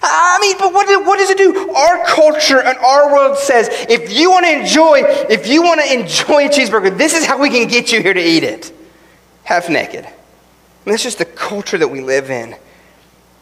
[0.02, 1.70] I mean, but what, what does it do?
[1.72, 5.92] Our culture and our world says if you want to enjoy, if you want to
[5.92, 8.72] enjoy a cheeseburger, this is how we can get you here to eat it,
[9.44, 10.04] half naked.
[10.04, 12.56] And that's just the culture that we live in.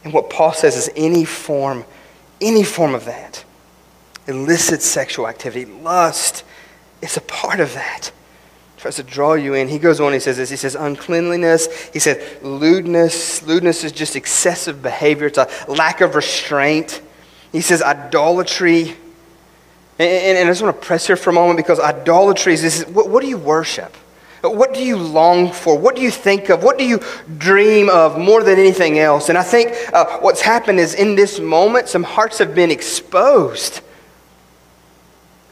[0.03, 1.85] And what Paul says is any form
[2.41, 3.45] any form of that.
[4.27, 6.45] Illicit sexual activity, lust,
[7.01, 8.13] it's a part of that.
[8.77, 9.69] Tries to draw you in.
[9.69, 10.51] He goes on, he says this.
[10.51, 11.91] He says uncleanliness.
[11.93, 13.43] He says lewdness.
[13.43, 17.03] Lewdness is just excessive behavior, it's a lack of restraint.
[17.51, 18.95] He says idolatry.
[19.99, 22.63] And, and, and I just want to press here for a moment because idolatry is
[22.63, 23.97] this what, what do you worship?
[24.43, 25.77] What do you long for?
[25.77, 26.63] What do you think of?
[26.63, 27.01] What do you
[27.39, 29.29] dream of more than anything else?
[29.29, 33.81] And I think uh, what's happened is in this moment, some hearts have been exposed.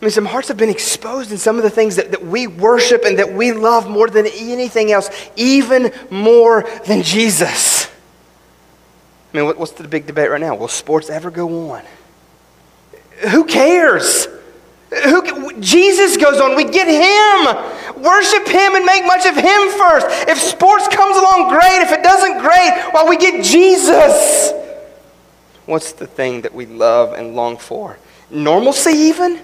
[0.00, 2.46] I mean, some hearts have been exposed in some of the things that, that we
[2.46, 7.86] worship and that we love more than anything else, even more than Jesus.
[9.32, 10.54] I mean, what's the big debate right now?
[10.54, 11.82] Will sports ever go on?
[13.30, 14.28] Who cares?
[15.04, 15.25] Who,
[15.60, 16.56] Jesus goes on.
[16.56, 18.02] We get Him.
[18.02, 20.06] Worship Him and make much of Him first.
[20.28, 21.82] If sports comes along, great.
[21.82, 22.92] If it doesn't, great.
[22.92, 24.52] While we get Jesus.
[25.66, 27.98] What's the thing that we love and long for?
[28.30, 29.40] Normalcy, even?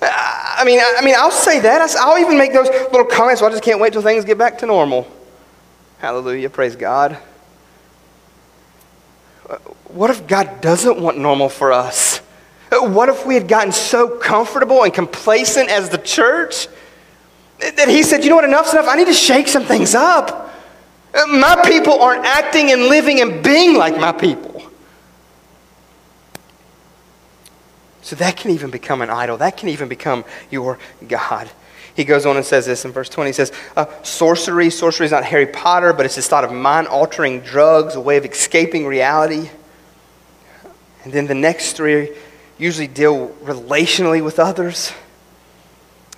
[0.00, 1.96] I mean, I mean, I'll say that.
[1.96, 3.40] I'll even make those little comments.
[3.40, 5.06] Well, I just can't wait till things get back to normal.
[5.98, 6.50] Hallelujah.
[6.50, 7.18] Praise God.
[9.88, 12.15] What if God doesn't want normal for us?
[12.70, 16.68] What if we had gotten so comfortable and complacent as the church
[17.58, 18.86] that he said, you know what, enough's enough.
[18.88, 20.54] I need to shake some things up.
[21.28, 24.62] My people aren't acting and living and being like my people.
[28.02, 29.36] So that can even become an idol.
[29.38, 31.50] That can even become your God.
[31.96, 33.30] He goes on and says this in verse 20.
[33.30, 34.68] He says, uh, Sorcery.
[34.70, 38.18] Sorcery is not Harry Potter, but it's this thought of mind altering drugs, a way
[38.18, 39.48] of escaping reality.
[41.04, 42.10] And then the next three
[42.58, 44.92] usually deal relationally with others.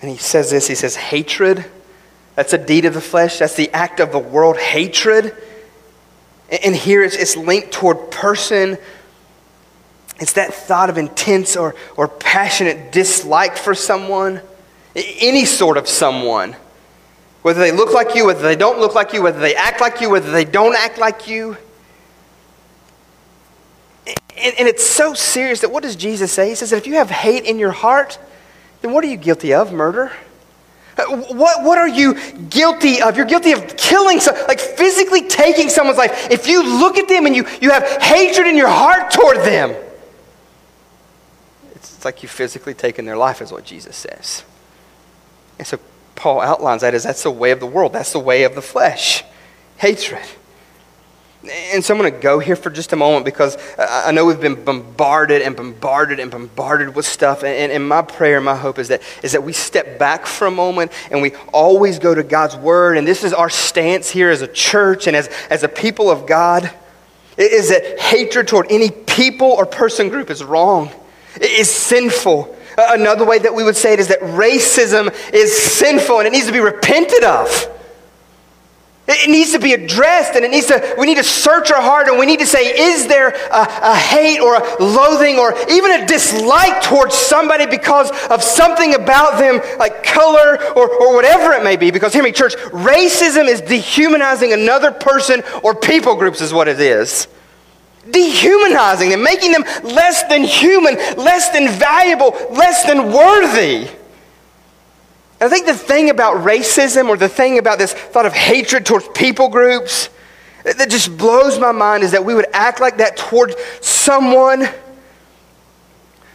[0.01, 1.64] And he says this he says, Hatred.
[2.35, 5.35] That's a deed of the flesh, that's the act of the world, hatred.
[6.64, 8.79] And here it's, it's linked toward person.
[10.20, 14.40] It's that thought of intense or, or passionate dislike for someone
[14.94, 16.57] any sort of someone.
[17.42, 20.01] Whether they look like you, whether they don't look like you, whether they act like
[20.01, 21.57] you, whether they don't act like you.
[24.09, 26.49] And, and it's so serious that what does Jesus say?
[26.49, 28.18] He says that if you have hate in your heart,
[28.81, 29.73] then what are you guilty of?
[29.73, 30.12] Murder?
[30.97, 32.14] Uh, what, what are you
[32.51, 33.16] guilty of?
[33.16, 34.18] You're guilty of killing,
[34.49, 36.29] like physically taking someone's life.
[36.31, 39.75] If you look at them and you, you have hatred in your heart toward them,
[41.75, 44.44] it's like you physically taken their life, is what Jesus says.
[45.59, 45.79] And so
[46.14, 48.62] Paul outlines that as that's the way of the world, that's the way of the
[48.62, 49.25] flesh
[49.77, 50.27] hatred.
[51.44, 54.40] And so I'm going to go here for just a moment because I know we've
[54.40, 57.44] been bombarded and bombarded and bombarded with stuff.
[57.44, 60.48] And, and, my prayer, and my hope is that, is that we step back for
[60.48, 62.98] a moment and we always go to God's Word.
[62.98, 66.27] And this is our stance here as a church and as, as a people of
[66.27, 66.72] God
[67.37, 70.90] is that hatred toward any people or person group is wrong,
[71.37, 72.57] it is sinful.
[72.77, 76.46] Another way that we would say it is that racism is sinful and it needs
[76.46, 77.77] to be repented of.
[79.11, 82.09] It needs to be addressed and it needs to, we need to search our heart
[82.09, 85.92] and we need to say, is there a, a, hate or a loathing or even
[85.92, 91.64] a dislike towards somebody because of something about them, like color or, or whatever it
[91.64, 91.90] may be?
[91.90, 96.79] Because hear me, church, racism is dehumanizing another person or people groups, is what it
[96.79, 97.29] is
[98.11, 103.87] dehumanizing them, making them less than human, less than valuable, less than worthy.
[105.40, 108.85] And I think the thing about racism or the thing about this thought of hatred
[108.85, 110.11] towards people groups
[110.64, 114.68] that just blows my mind is that we would act like that toward someone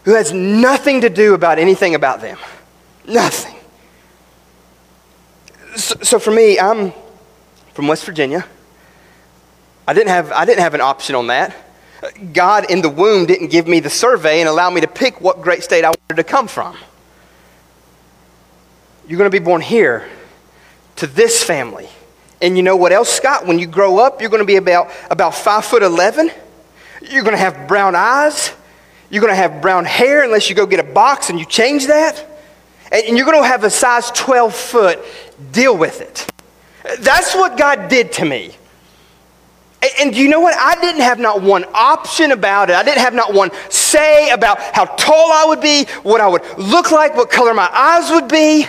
[0.06, 2.38] who has nothing to do about anything about them.
[3.06, 3.56] Nothing.
[5.76, 6.94] So, so for me, I'm
[7.74, 8.46] from West Virginia.
[9.88, 11.56] I didn't have, I didn't have an option on that.
[12.34, 15.42] God in the womb didn't give me the survey and allow me to pick what
[15.42, 16.78] great state I wanted to come from.
[19.08, 20.08] You're going to be born here
[20.98, 21.90] to this family.
[22.42, 23.46] And you know what else, Scott?
[23.46, 26.32] When you grow up, you're going to be about, about 5 foot 11.
[27.02, 28.54] You're going to have brown eyes.
[29.10, 31.88] You're going to have brown hair unless you go get a box and you change
[31.88, 32.26] that.
[32.92, 35.00] And you're going to have a size 12 foot.
[35.52, 36.28] Deal with it.
[37.00, 38.56] That's what God did to me.
[40.00, 40.56] And do you know what?
[40.58, 42.76] I didn't have not one option about it.
[42.76, 46.44] I didn't have not one say about how tall I would be, what I would
[46.58, 48.66] look like, what color my eyes would be,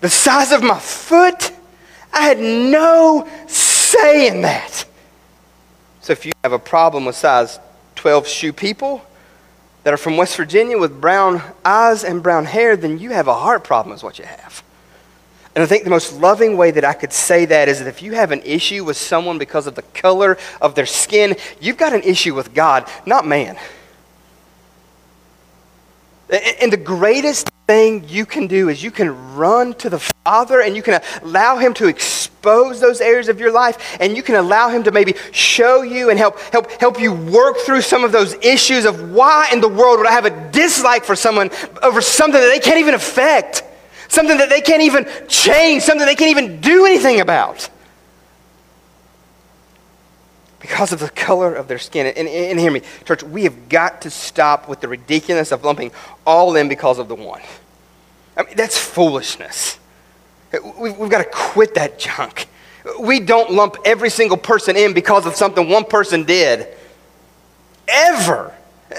[0.00, 1.52] the size of my foot.
[2.12, 4.84] I had no say in that.
[6.00, 7.60] So if you have a problem with size
[7.94, 9.02] 12 shoe people
[9.84, 13.34] that are from West Virginia with brown eyes and brown hair, then you have a
[13.34, 14.62] heart problem, is what you have.
[15.54, 18.02] And I think the most loving way that I could say that is that if
[18.02, 21.92] you have an issue with someone because of the color of their skin, you've got
[21.92, 23.58] an issue with God, not man.
[26.30, 30.76] And the greatest thing you can do is you can run to the Father and
[30.76, 34.68] you can allow Him to expose those areas of your life and you can allow
[34.68, 38.34] Him to maybe show you and help, help, help you work through some of those
[38.34, 41.50] issues of why in the world would I have a dislike for someone
[41.82, 43.64] over something that they can't even affect
[44.10, 47.68] something that they can't even change, something they can't even do anything about.
[50.60, 52.06] Because of the color of their skin.
[52.06, 55.64] And, and, and hear me, church, we have got to stop with the ridiculousness of
[55.64, 55.90] lumping
[56.26, 57.40] all in because of the one.
[58.36, 59.78] I mean, that's foolishness.
[60.78, 62.46] We've, we've got to quit that junk.
[63.00, 66.68] We don't lump every single person in because of something one person did.
[67.88, 68.54] Ever.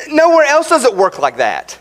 [0.10, 1.80] Nowhere else does it work like that.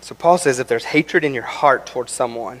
[0.00, 2.60] So Paul says if there's hatred in your heart towards someone,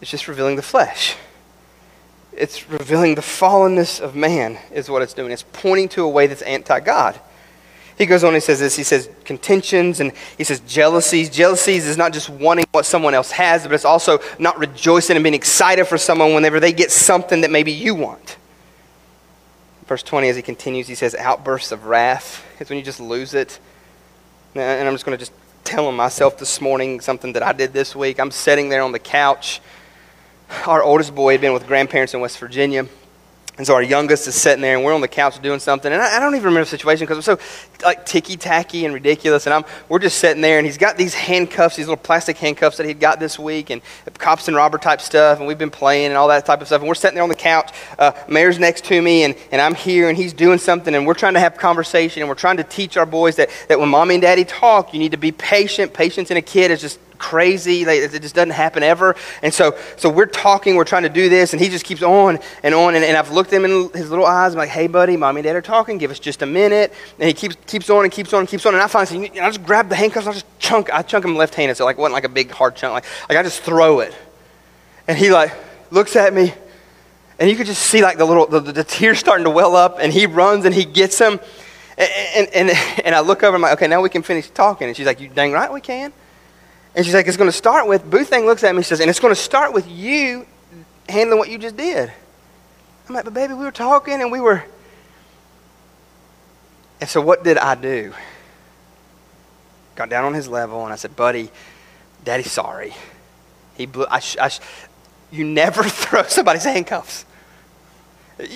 [0.00, 1.16] it's just revealing the flesh.
[2.32, 5.32] It's revealing the fallenness of man, is what it's doing.
[5.32, 7.20] It's pointing to a way that's anti God.
[7.98, 8.76] He goes on and says this.
[8.76, 11.28] He says contentions and he says jealousies.
[11.28, 15.22] Jealousies is not just wanting what someone else has, but it's also not rejoicing and
[15.22, 18.38] being excited for someone whenever they get something that maybe you want.
[19.84, 22.42] Verse 20, as he continues, he says outbursts of wrath.
[22.58, 23.58] It's when you just lose it.
[24.54, 25.32] And I'm just going to just
[25.64, 28.18] telling myself this morning something that I did this week.
[28.18, 29.60] I'm sitting there on the couch.
[30.66, 32.86] Our oldest boy had been with grandparents in West Virginia.
[33.60, 35.92] And so our youngest is sitting there, and we're on the couch doing something.
[35.92, 37.38] And I, I don't even remember the situation because was so
[37.84, 39.44] like ticky tacky and ridiculous.
[39.44, 42.78] And I'm, we're just sitting there, and he's got these handcuffs, these little plastic handcuffs
[42.78, 43.82] that he'd got this week, and
[44.16, 45.40] cops and robber type stuff.
[45.40, 46.80] And we've been playing and all that type of stuff.
[46.80, 47.70] And we're sitting there on the couch.
[47.98, 51.12] Uh, Mayor's next to me, and, and I'm here, and he's doing something, and we're
[51.12, 54.14] trying to have conversation, and we're trying to teach our boys that, that when mommy
[54.14, 55.92] and daddy talk, you need to be patient.
[55.92, 57.84] Patience in a kid is just crazy.
[57.84, 59.14] Like, it just doesn't happen ever.
[59.42, 62.40] And so, so we're talking, we're trying to do this, and he just keeps on
[62.64, 62.96] and on.
[62.96, 64.52] And, and I've looked him in his little eyes.
[64.52, 65.98] I'm like, hey, buddy, mommy and dad are talking.
[65.98, 66.92] Give us just a minute.
[67.20, 68.74] And he keeps, keeps on and keeps on and keeps on.
[68.74, 70.26] And I finally I just grab the handcuffs.
[70.26, 70.92] I just chunk.
[70.92, 71.76] I chunk him left handed.
[71.76, 72.94] So like, wasn't like a big hard chunk.
[72.94, 74.16] Like, like I just throw it.
[75.06, 75.52] And he like
[75.92, 76.52] looks at me.
[77.38, 79.98] And you could just see like the little, the, the tears starting to well up.
[80.00, 81.38] And he runs and he gets him.
[81.98, 82.70] And, and,
[83.04, 84.88] and, I look over, and I'm like, okay, now we can finish talking.
[84.88, 86.14] And she's like, you dang right we can.
[86.94, 89.08] And she's like, it's going to start with, Boothang looks at me and says, and
[89.08, 90.46] it's going to start with you
[91.08, 92.12] handling what you just did.
[93.08, 94.64] I'm like, but baby, we were talking and we were.
[97.00, 98.12] And so what did I do?
[99.94, 101.50] Got down on his level and I said, buddy,
[102.24, 102.94] daddy's sorry.
[103.76, 104.50] He blew, I, I,
[105.30, 107.24] you never throw somebody's handcuffs.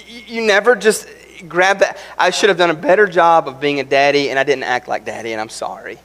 [0.07, 1.07] You never just
[1.49, 1.99] grab that.
[2.16, 4.89] I should have done a better job of being a daddy and I didn't act
[4.89, 5.99] like daddy and I'm sorry.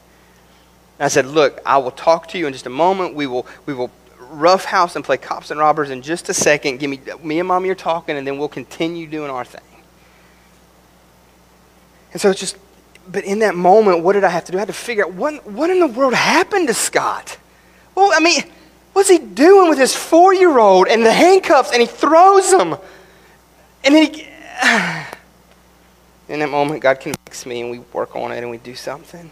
[1.00, 3.16] And I said, Look, I will talk to you in just a moment.
[3.16, 3.90] We will, we will
[4.20, 6.80] roughhouse and play cops and robbers in just a second.
[6.80, 9.62] Give me, me and mommy are talking, and then we'll continue doing our thing.
[12.12, 12.58] And so it's just,
[13.08, 14.58] but in that moment, what did I have to do?
[14.58, 17.38] I had to figure out what, what in the world happened to Scott?
[17.96, 18.42] Well, I mean,
[18.94, 22.76] what's he doing with his four year old and the handcuffs, and he throws them?
[23.84, 24.24] And he,
[26.28, 29.32] in that moment, God convicts me, and we work on it, and we do something.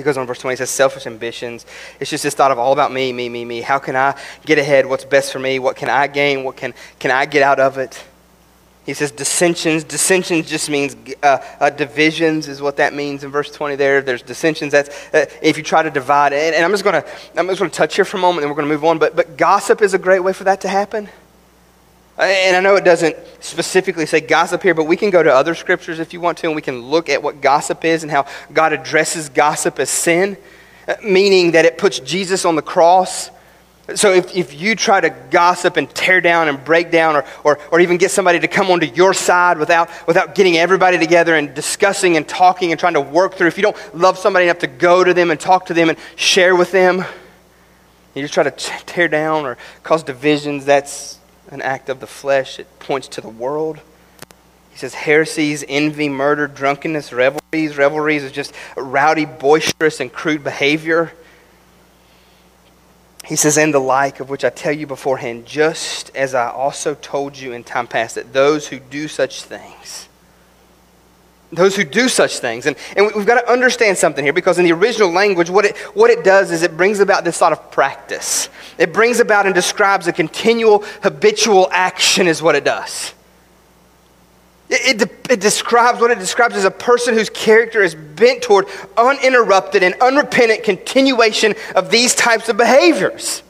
[0.00, 1.66] He goes on verse 20, he says, selfish ambitions.
[2.00, 3.60] It's just this thought of all about me, me, me, me.
[3.60, 4.86] How can I get ahead?
[4.86, 5.58] What's best for me?
[5.58, 6.42] What can I gain?
[6.42, 8.02] What can, can I get out of it?
[8.86, 9.84] He says dissensions.
[9.84, 14.00] Dissensions just means uh, uh, divisions, is what that means in verse 20 there.
[14.00, 14.72] There's dissensions.
[14.72, 16.32] That's uh, if you try to divide.
[16.32, 18.44] And, and I'm just going to I'm just going to touch here for a moment,
[18.44, 18.98] and we're going to move on.
[18.98, 21.10] But, but gossip is a great way for that to happen.
[22.20, 25.54] And I know it doesn't specifically say gossip here, but we can go to other
[25.54, 28.26] scriptures if you want to, and we can look at what gossip is and how
[28.52, 30.36] God addresses gossip as sin,
[30.86, 33.30] uh, meaning that it puts Jesus on the cross.
[33.94, 37.58] So if, if you try to gossip and tear down and break down, or, or,
[37.72, 41.54] or even get somebody to come onto your side without, without getting everybody together and
[41.54, 44.66] discussing and talking and trying to work through, if you don't love somebody enough to
[44.66, 47.02] go to them and talk to them and share with them,
[48.14, 51.19] you just try to tear down or cause divisions, that's
[51.50, 53.80] an act of the flesh, it points to the world.
[54.70, 57.76] He says heresies, envy, murder, drunkenness, revelries.
[57.76, 61.12] Revelries is just rowdy, boisterous, and crude behavior.
[63.24, 66.94] He says, and the like, of which I tell you beforehand, just as I also
[66.94, 70.08] told you in time past, that those who do such things,
[71.52, 72.66] those who do such things.
[72.66, 75.76] And, and we've got to understand something here because in the original language, what it,
[75.94, 78.48] what it does is it brings about this sort of practice.
[78.78, 83.14] It brings about and describes a continual, habitual action, is what it does.
[84.68, 88.66] It, it, it, describes what it describes as a person whose character is bent toward
[88.96, 93.42] uninterrupted and unrepentant continuation of these types of behaviors.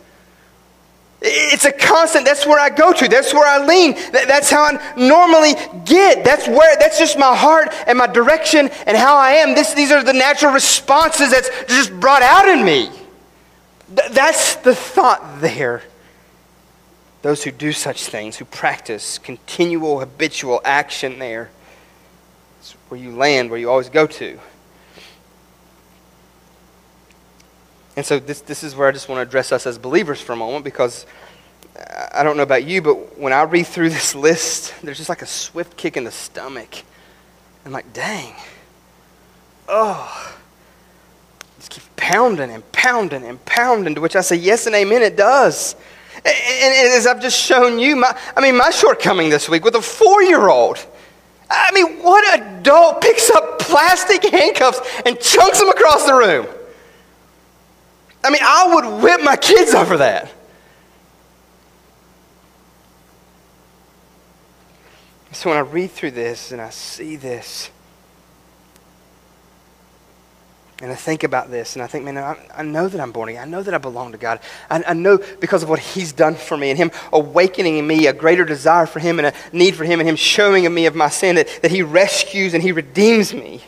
[1.23, 2.25] It's a constant.
[2.25, 3.07] That's where I go to.
[3.09, 3.95] That's where I lean.
[4.13, 5.53] That's how I normally
[5.85, 6.25] get.
[6.25, 9.55] That's where, that's just my heart and my direction and how I am.
[9.55, 12.91] This, these are the natural responses that's just brought out in me.
[14.13, 15.83] That's the thought there.
[17.23, 21.51] Those who do such things, who practice continual habitual action there,
[22.61, 24.41] it's where you land, where you always go to.
[28.01, 30.33] And so this, this is where I just want to address us as believers for
[30.33, 31.05] a moment because
[31.79, 35.11] uh, I don't know about you, but when I read through this list, there's just
[35.11, 36.83] like a swift kick in the stomach.
[37.67, 38.33] I'm like, dang.
[39.69, 40.35] Oh.
[41.59, 45.19] Just keep pounding and pounding and pounding, to which I say, yes and amen, it
[45.19, 45.77] does.
[46.17, 49.75] And, and as I've just shown you, my, I mean, my shortcoming this week with
[49.75, 50.79] a four year old.
[51.51, 56.47] I mean, what adult picks up plastic handcuffs and chunks them across the room?
[58.23, 60.33] I mean, I would whip my kids over that.
[65.33, 67.71] So when I read through this and I see this,
[70.83, 73.29] and I think about this, and I think, man, I, I know that I'm born
[73.29, 73.43] again.
[73.43, 74.41] I know that I belong to God.
[74.71, 78.07] I, I, know because of what He's done for me and Him awakening in me
[78.07, 80.95] a greater desire for Him and a need for Him and Him showing me of
[80.95, 83.63] my sin that, that He rescues and He redeems me.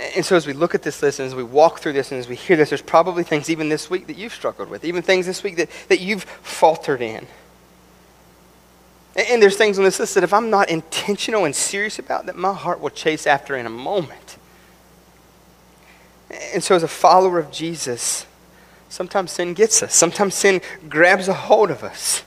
[0.00, 2.18] And so, as we look at this list and as we walk through this and
[2.18, 5.02] as we hear this, there's probably things even this week that you've struggled with, even
[5.02, 7.26] things this week that, that you've faltered in.
[9.14, 12.36] And there's things on this list that if I'm not intentional and serious about, that
[12.36, 14.38] my heart will chase after in a moment.
[16.54, 18.24] And so, as a follower of Jesus,
[18.88, 19.94] sometimes sin gets us.
[19.94, 22.22] Sometimes sin grabs a hold of us.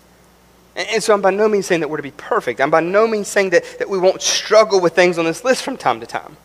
[0.76, 2.62] And so, I'm by no means saying that we're to be perfect.
[2.62, 5.64] I'm by no means saying that, that we won't struggle with things on this list
[5.64, 6.38] from time to time.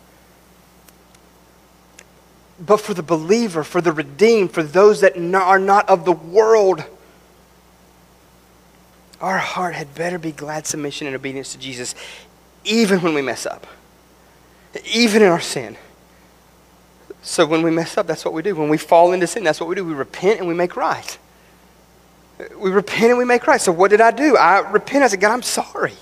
[2.61, 6.85] But for the believer, for the redeemed, for those that are not of the world,
[9.21, 11.95] our heart had better be glad submission and obedience to Jesus,
[12.65, 13.67] even when we mess up,
[14.93, 15.77] even in our sin.
[17.23, 18.55] So when we mess up, that's what we do.
[18.55, 19.85] When we fall into sin, that's what we do.
[19.85, 21.19] We repent and we make right.
[22.57, 23.61] We repent and we make right.
[23.61, 24.37] So what did I do?
[24.37, 25.05] I repent.
[25.05, 25.95] I said, God, I'm sorry.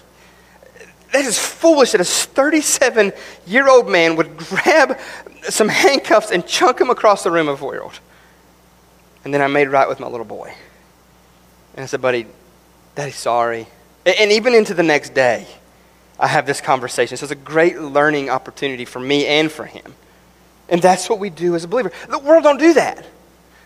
[1.16, 3.10] That is foolish that a 37
[3.46, 4.98] year old man would grab
[5.44, 7.98] some handcuffs and chunk him across the room of a four year old.
[9.24, 10.52] And then I made right with my little boy.
[11.74, 12.26] And I said, buddy,
[12.94, 13.66] Daddy, sorry.
[14.04, 15.46] And even into the next day,
[16.20, 17.16] I have this conversation.
[17.16, 19.94] So it's a great learning opportunity for me and for him.
[20.68, 21.92] And that's what we do as a believer.
[22.10, 23.06] The world don't do that.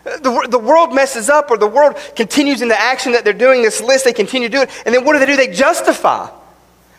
[0.05, 3.61] The, the world messes up or the world continues in the action that they're doing
[3.61, 4.05] this list.
[4.05, 4.69] They continue to do it.
[4.85, 5.35] And then what do they do?
[5.35, 6.29] They justify.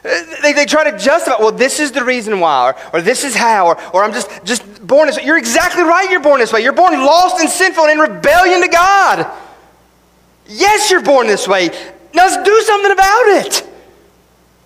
[0.03, 3.37] They, they try to justify, well, this is the reason why, or, or this is
[3.37, 5.25] how, or, or I'm just, just born this way.
[5.25, 6.61] You're exactly right, you're born this way.
[6.61, 9.31] You're born lost and sinful and in rebellion to God.
[10.49, 11.69] Yes, you're born this way.
[12.15, 13.69] Now let's do something about it.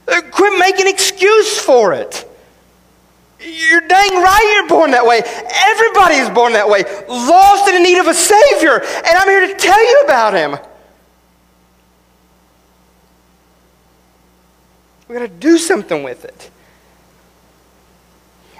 [0.08, 2.24] Uh, quit making excuse for it.
[3.38, 5.20] You're dang right you're born that way.
[5.20, 8.80] Everybody is born that way, lost and in need of a Savior.
[8.80, 10.56] And I'm here to tell you about Him.
[15.08, 16.50] We've got to do something with it.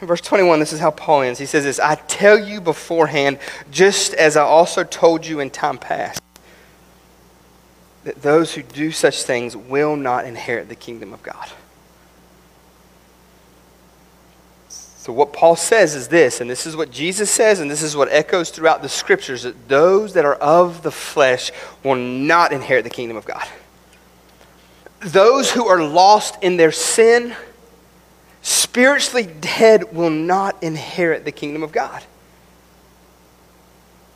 [0.00, 1.38] In verse 21, this is how Paul ends.
[1.38, 3.38] He says this I tell you beforehand,
[3.70, 6.20] just as I also told you in time past,
[8.04, 11.50] that those who do such things will not inherit the kingdom of God.
[14.68, 17.96] So, what Paul says is this, and this is what Jesus says, and this is
[17.96, 22.84] what echoes throughout the scriptures that those that are of the flesh will not inherit
[22.84, 23.46] the kingdom of God
[25.00, 27.34] those who are lost in their sin,
[28.42, 32.02] spiritually dead, will not inherit the kingdom of God.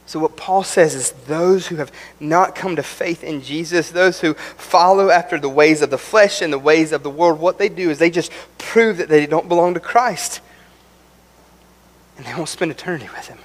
[0.06, 4.20] So, what Paul says is those who have not come to faith in Jesus, those
[4.20, 7.58] who follow after the ways of the flesh and the ways of the world, what
[7.58, 10.40] they do is they just prove that they don't belong to Christ.
[12.16, 13.38] And they won't spend eternity with Him.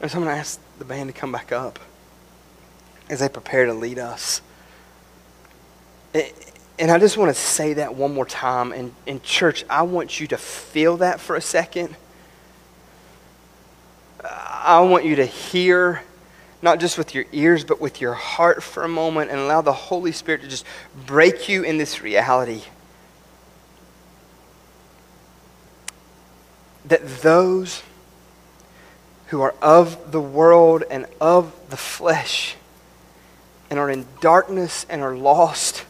[0.00, 1.78] And so I'm going to ask the band to come back up
[3.10, 4.40] as they prepare to lead us.
[6.78, 8.72] And I just want to say that one more time.
[8.72, 11.94] And in church, I want you to feel that for a second.
[14.24, 16.02] I want you to hear,
[16.62, 19.72] not just with your ears, but with your heart for a moment and allow the
[19.72, 20.64] Holy Spirit to just
[21.06, 22.62] break you in this reality.
[26.86, 27.82] That those
[29.26, 32.56] who are of the world and of the flesh
[33.70, 35.86] and are in darkness and are lost,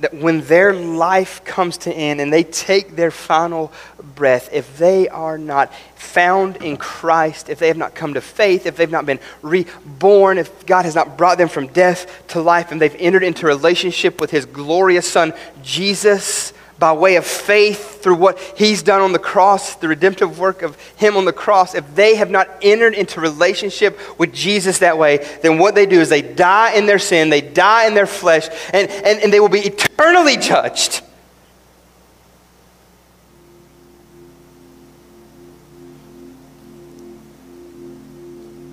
[0.00, 3.72] that when their life comes to end and they take their final
[4.14, 8.64] breath, if they are not found in Christ, if they have not come to faith,
[8.64, 12.70] if they've not been reborn, if God has not brought them from death to life
[12.70, 18.14] and they've entered into relationship with his glorious Son, Jesus, by way of faith through
[18.14, 21.94] what he's done on the cross, the redemptive work of him on the cross, if
[21.94, 26.08] they have not entered into relationship with Jesus that way, then what they do is
[26.08, 29.48] they die in their sin, they die in their flesh, and, and, and they will
[29.48, 31.02] be eternally judged.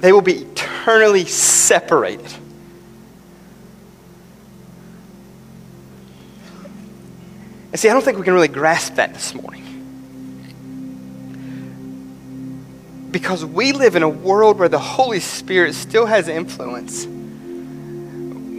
[0.01, 2.44] They will be eternally separated.
[7.76, 9.61] And see, I don't think we can really grasp that this morning.
[13.11, 17.05] Because we live in a world where the Holy Spirit still has influence,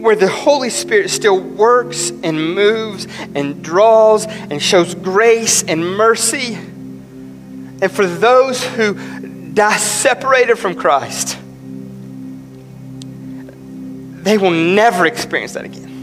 [0.03, 6.53] where the Holy Spirit still works and moves and draws and shows grace and mercy.
[6.57, 8.93] And for those who
[9.55, 11.39] die separated from Christ,
[14.25, 15.96] they will never experience that again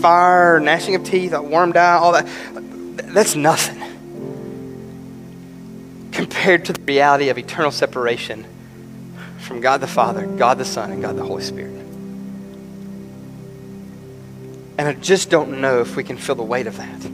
[0.00, 2.26] fire, gnashing of teeth, a worm die, all that.
[3.12, 3.80] That's nothing
[6.12, 8.44] compared to the reality of eternal separation
[9.38, 11.72] from God the Father, God the Son, and God the Holy Spirit.
[14.78, 17.10] And I just don't know if we can feel the weight of that.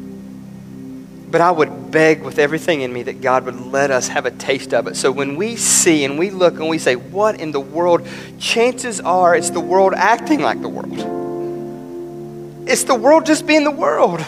[1.28, 4.30] But I would beg with everything in me that God would let us have a
[4.30, 4.96] taste of it.
[4.96, 8.06] So when we see and we look and we say, What in the world?
[8.38, 11.15] Chances are it's the world acting like the world.
[12.66, 14.24] It's the world just being the world.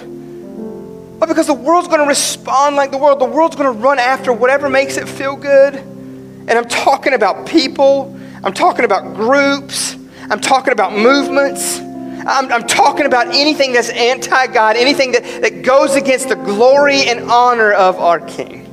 [1.18, 3.98] But because the world's going to respond like the world, the world's going to run
[3.98, 5.74] after whatever makes it feel good.
[5.74, 9.96] And I'm talking about people, I'm talking about groups,
[10.30, 11.80] I'm talking about movements.
[12.28, 17.08] I'm, I'm talking about anything that's anti God, anything that, that goes against the glory
[17.08, 18.67] and honor of our King.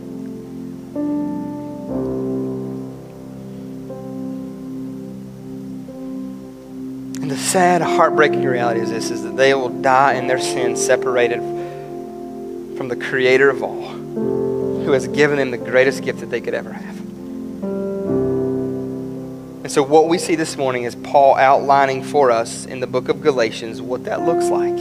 [7.25, 10.75] And the sad, heartbreaking reality is this is that they will die in their sin
[10.75, 11.39] separated
[12.77, 16.53] from the creator of all, who has given them the greatest gift that they could
[16.53, 16.99] ever have.
[19.63, 23.09] And so, what we see this morning is Paul outlining for us in the book
[23.09, 24.77] of Galatians what that looks like.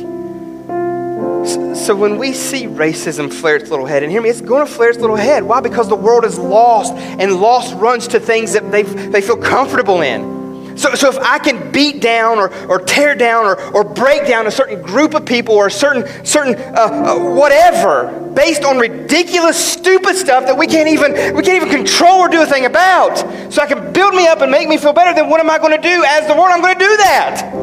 [1.74, 4.70] So, when we see racism flare its little head, and hear me, it's going to
[4.70, 5.44] flare its little head.
[5.44, 5.62] Why?
[5.62, 10.02] Because the world is lost, and lost runs to things that they they feel comfortable
[10.02, 10.33] in.
[10.76, 14.46] So, so if I can beat down or, or tear down or, or break down
[14.46, 19.56] a certain group of people or a certain, certain uh, uh, whatever based on ridiculous,
[19.56, 23.16] stupid stuff that we can't, even, we can't even control or do a thing about,
[23.52, 25.58] so I can build me up and make me feel better, then what am I
[25.58, 26.50] going to do as the world?
[26.50, 27.54] I'm going to do that.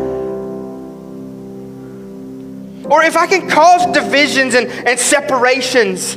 [2.90, 6.16] Or if I can cause divisions and, and separations,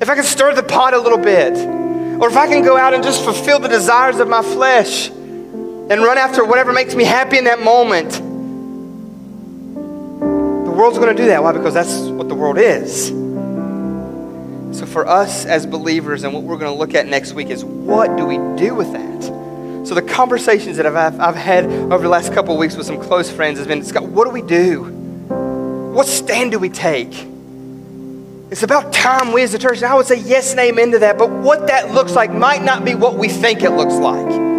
[0.00, 1.56] if I can stir the pot a little bit,
[2.20, 5.10] or if I can go out and just fulfill the desires of my flesh,
[5.90, 8.12] and run after whatever makes me happy in that moment.
[10.64, 11.42] The world's going to do that.
[11.42, 11.50] Why?
[11.50, 13.08] Because that's what the world is.
[14.78, 17.64] So, for us as believers, and what we're going to look at next week is
[17.64, 19.22] what do we do with that?
[19.84, 23.00] So, the conversations that I've, I've had over the last couple of weeks with some
[23.00, 24.84] close friends has been Scott, what do we do?
[25.92, 27.26] What stand do we take?
[28.52, 31.00] It's about time we as a church, and I would say yes and amen to
[31.00, 34.49] that, but what that looks like might not be what we think it looks like.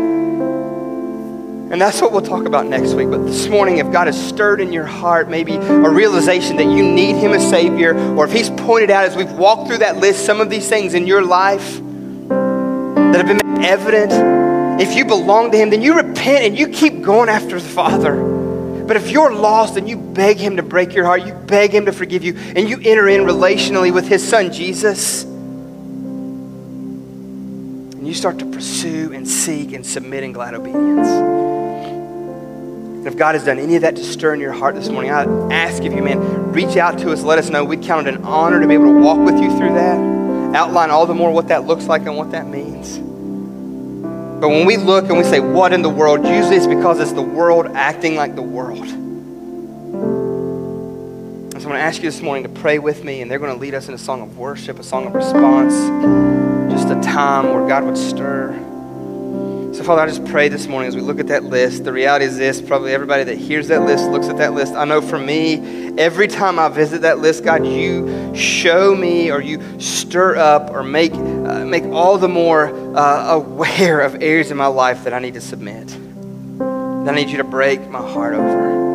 [1.71, 3.09] And that's what we'll talk about next week.
[3.09, 6.83] But this morning, if God has stirred in your heart maybe a realization that you
[6.83, 10.25] need Him as Savior, or if He's pointed out as we've walked through that list
[10.25, 11.79] some of these things in your life
[12.27, 14.11] that have been made evident,
[14.81, 18.21] if you belong to Him, then you repent and you keep going after the Father.
[18.85, 21.85] But if you're lost and you beg Him to break your heart, you beg Him
[21.85, 25.23] to forgive you, and you enter in relationally with His Son Jesus,
[27.93, 31.60] and you start to pursue and seek and submit in glad obedience.
[33.01, 35.09] And if God has done any of that to stir in your heart this morning,
[35.09, 37.23] I ask of you, man, reach out to us.
[37.23, 37.65] Let us know.
[37.65, 39.97] We'd count it an honor to be able to walk with you through that,
[40.55, 42.99] outline all the more what that looks like and what that means.
[44.39, 46.27] But when we look and we say, what in the world?
[46.27, 48.87] Usually it's because it's the world acting like the world.
[48.87, 48.93] So
[51.57, 53.59] I'm going to ask you this morning to pray with me, and they're going to
[53.59, 55.73] lead us in a song of worship, a song of response,
[56.71, 58.67] just a time where God would stir.
[59.81, 61.85] So, Father, I just pray this morning as we look at that list.
[61.85, 64.75] The reality is this probably everybody that hears that list looks at that list.
[64.75, 65.55] I know for me,
[65.97, 70.83] every time I visit that list, God, you show me or you stir up or
[70.83, 75.19] make, uh, make all the more uh, aware of areas in my life that I
[75.19, 75.87] need to submit.
[75.87, 78.90] That I need you to break my heart over.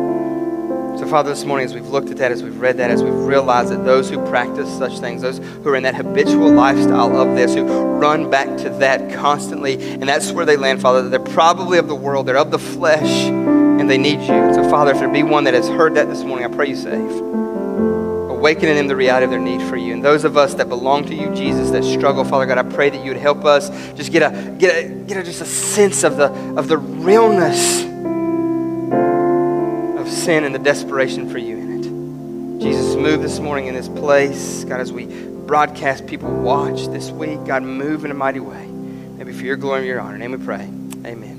[1.09, 3.71] Father, this morning, as we've looked at that, as we've read that, as we've realized
[3.71, 7.55] that those who practice such things, those who are in that habitual lifestyle of this,
[7.55, 11.87] who run back to that constantly, and that's where they land, Father, they're probably of
[11.87, 14.53] the world, they're of the flesh, and they need you.
[14.53, 16.75] So, Father, if there be one that has heard that this morning, I pray you
[16.75, 17.11] save.
[18.29, 19.93] Awaken in the reality of their need for you.
[19.93, 22.89] And those of us that belong to you, Jesus, that struggle, Father God, I pray
[22.89, 26.03] that you would help us just get a get a get a, just a sense
[26.03, 26.25] of the
[26.57, 27.87] of the realness
[30.27, 32.61] sin and the desperation for you in it.
[32.61, 34.65] Jesus, move this morning in this place.
[34.65, 37.45] God, as we broadcast, people watch this week.
[37.45, 38.65] God, move in a mighty way.
[38.65, 40.17] Maybe for your glory and your honor.
[40.17, 40.69] name we pray.
[41.05, 41.36] Amen.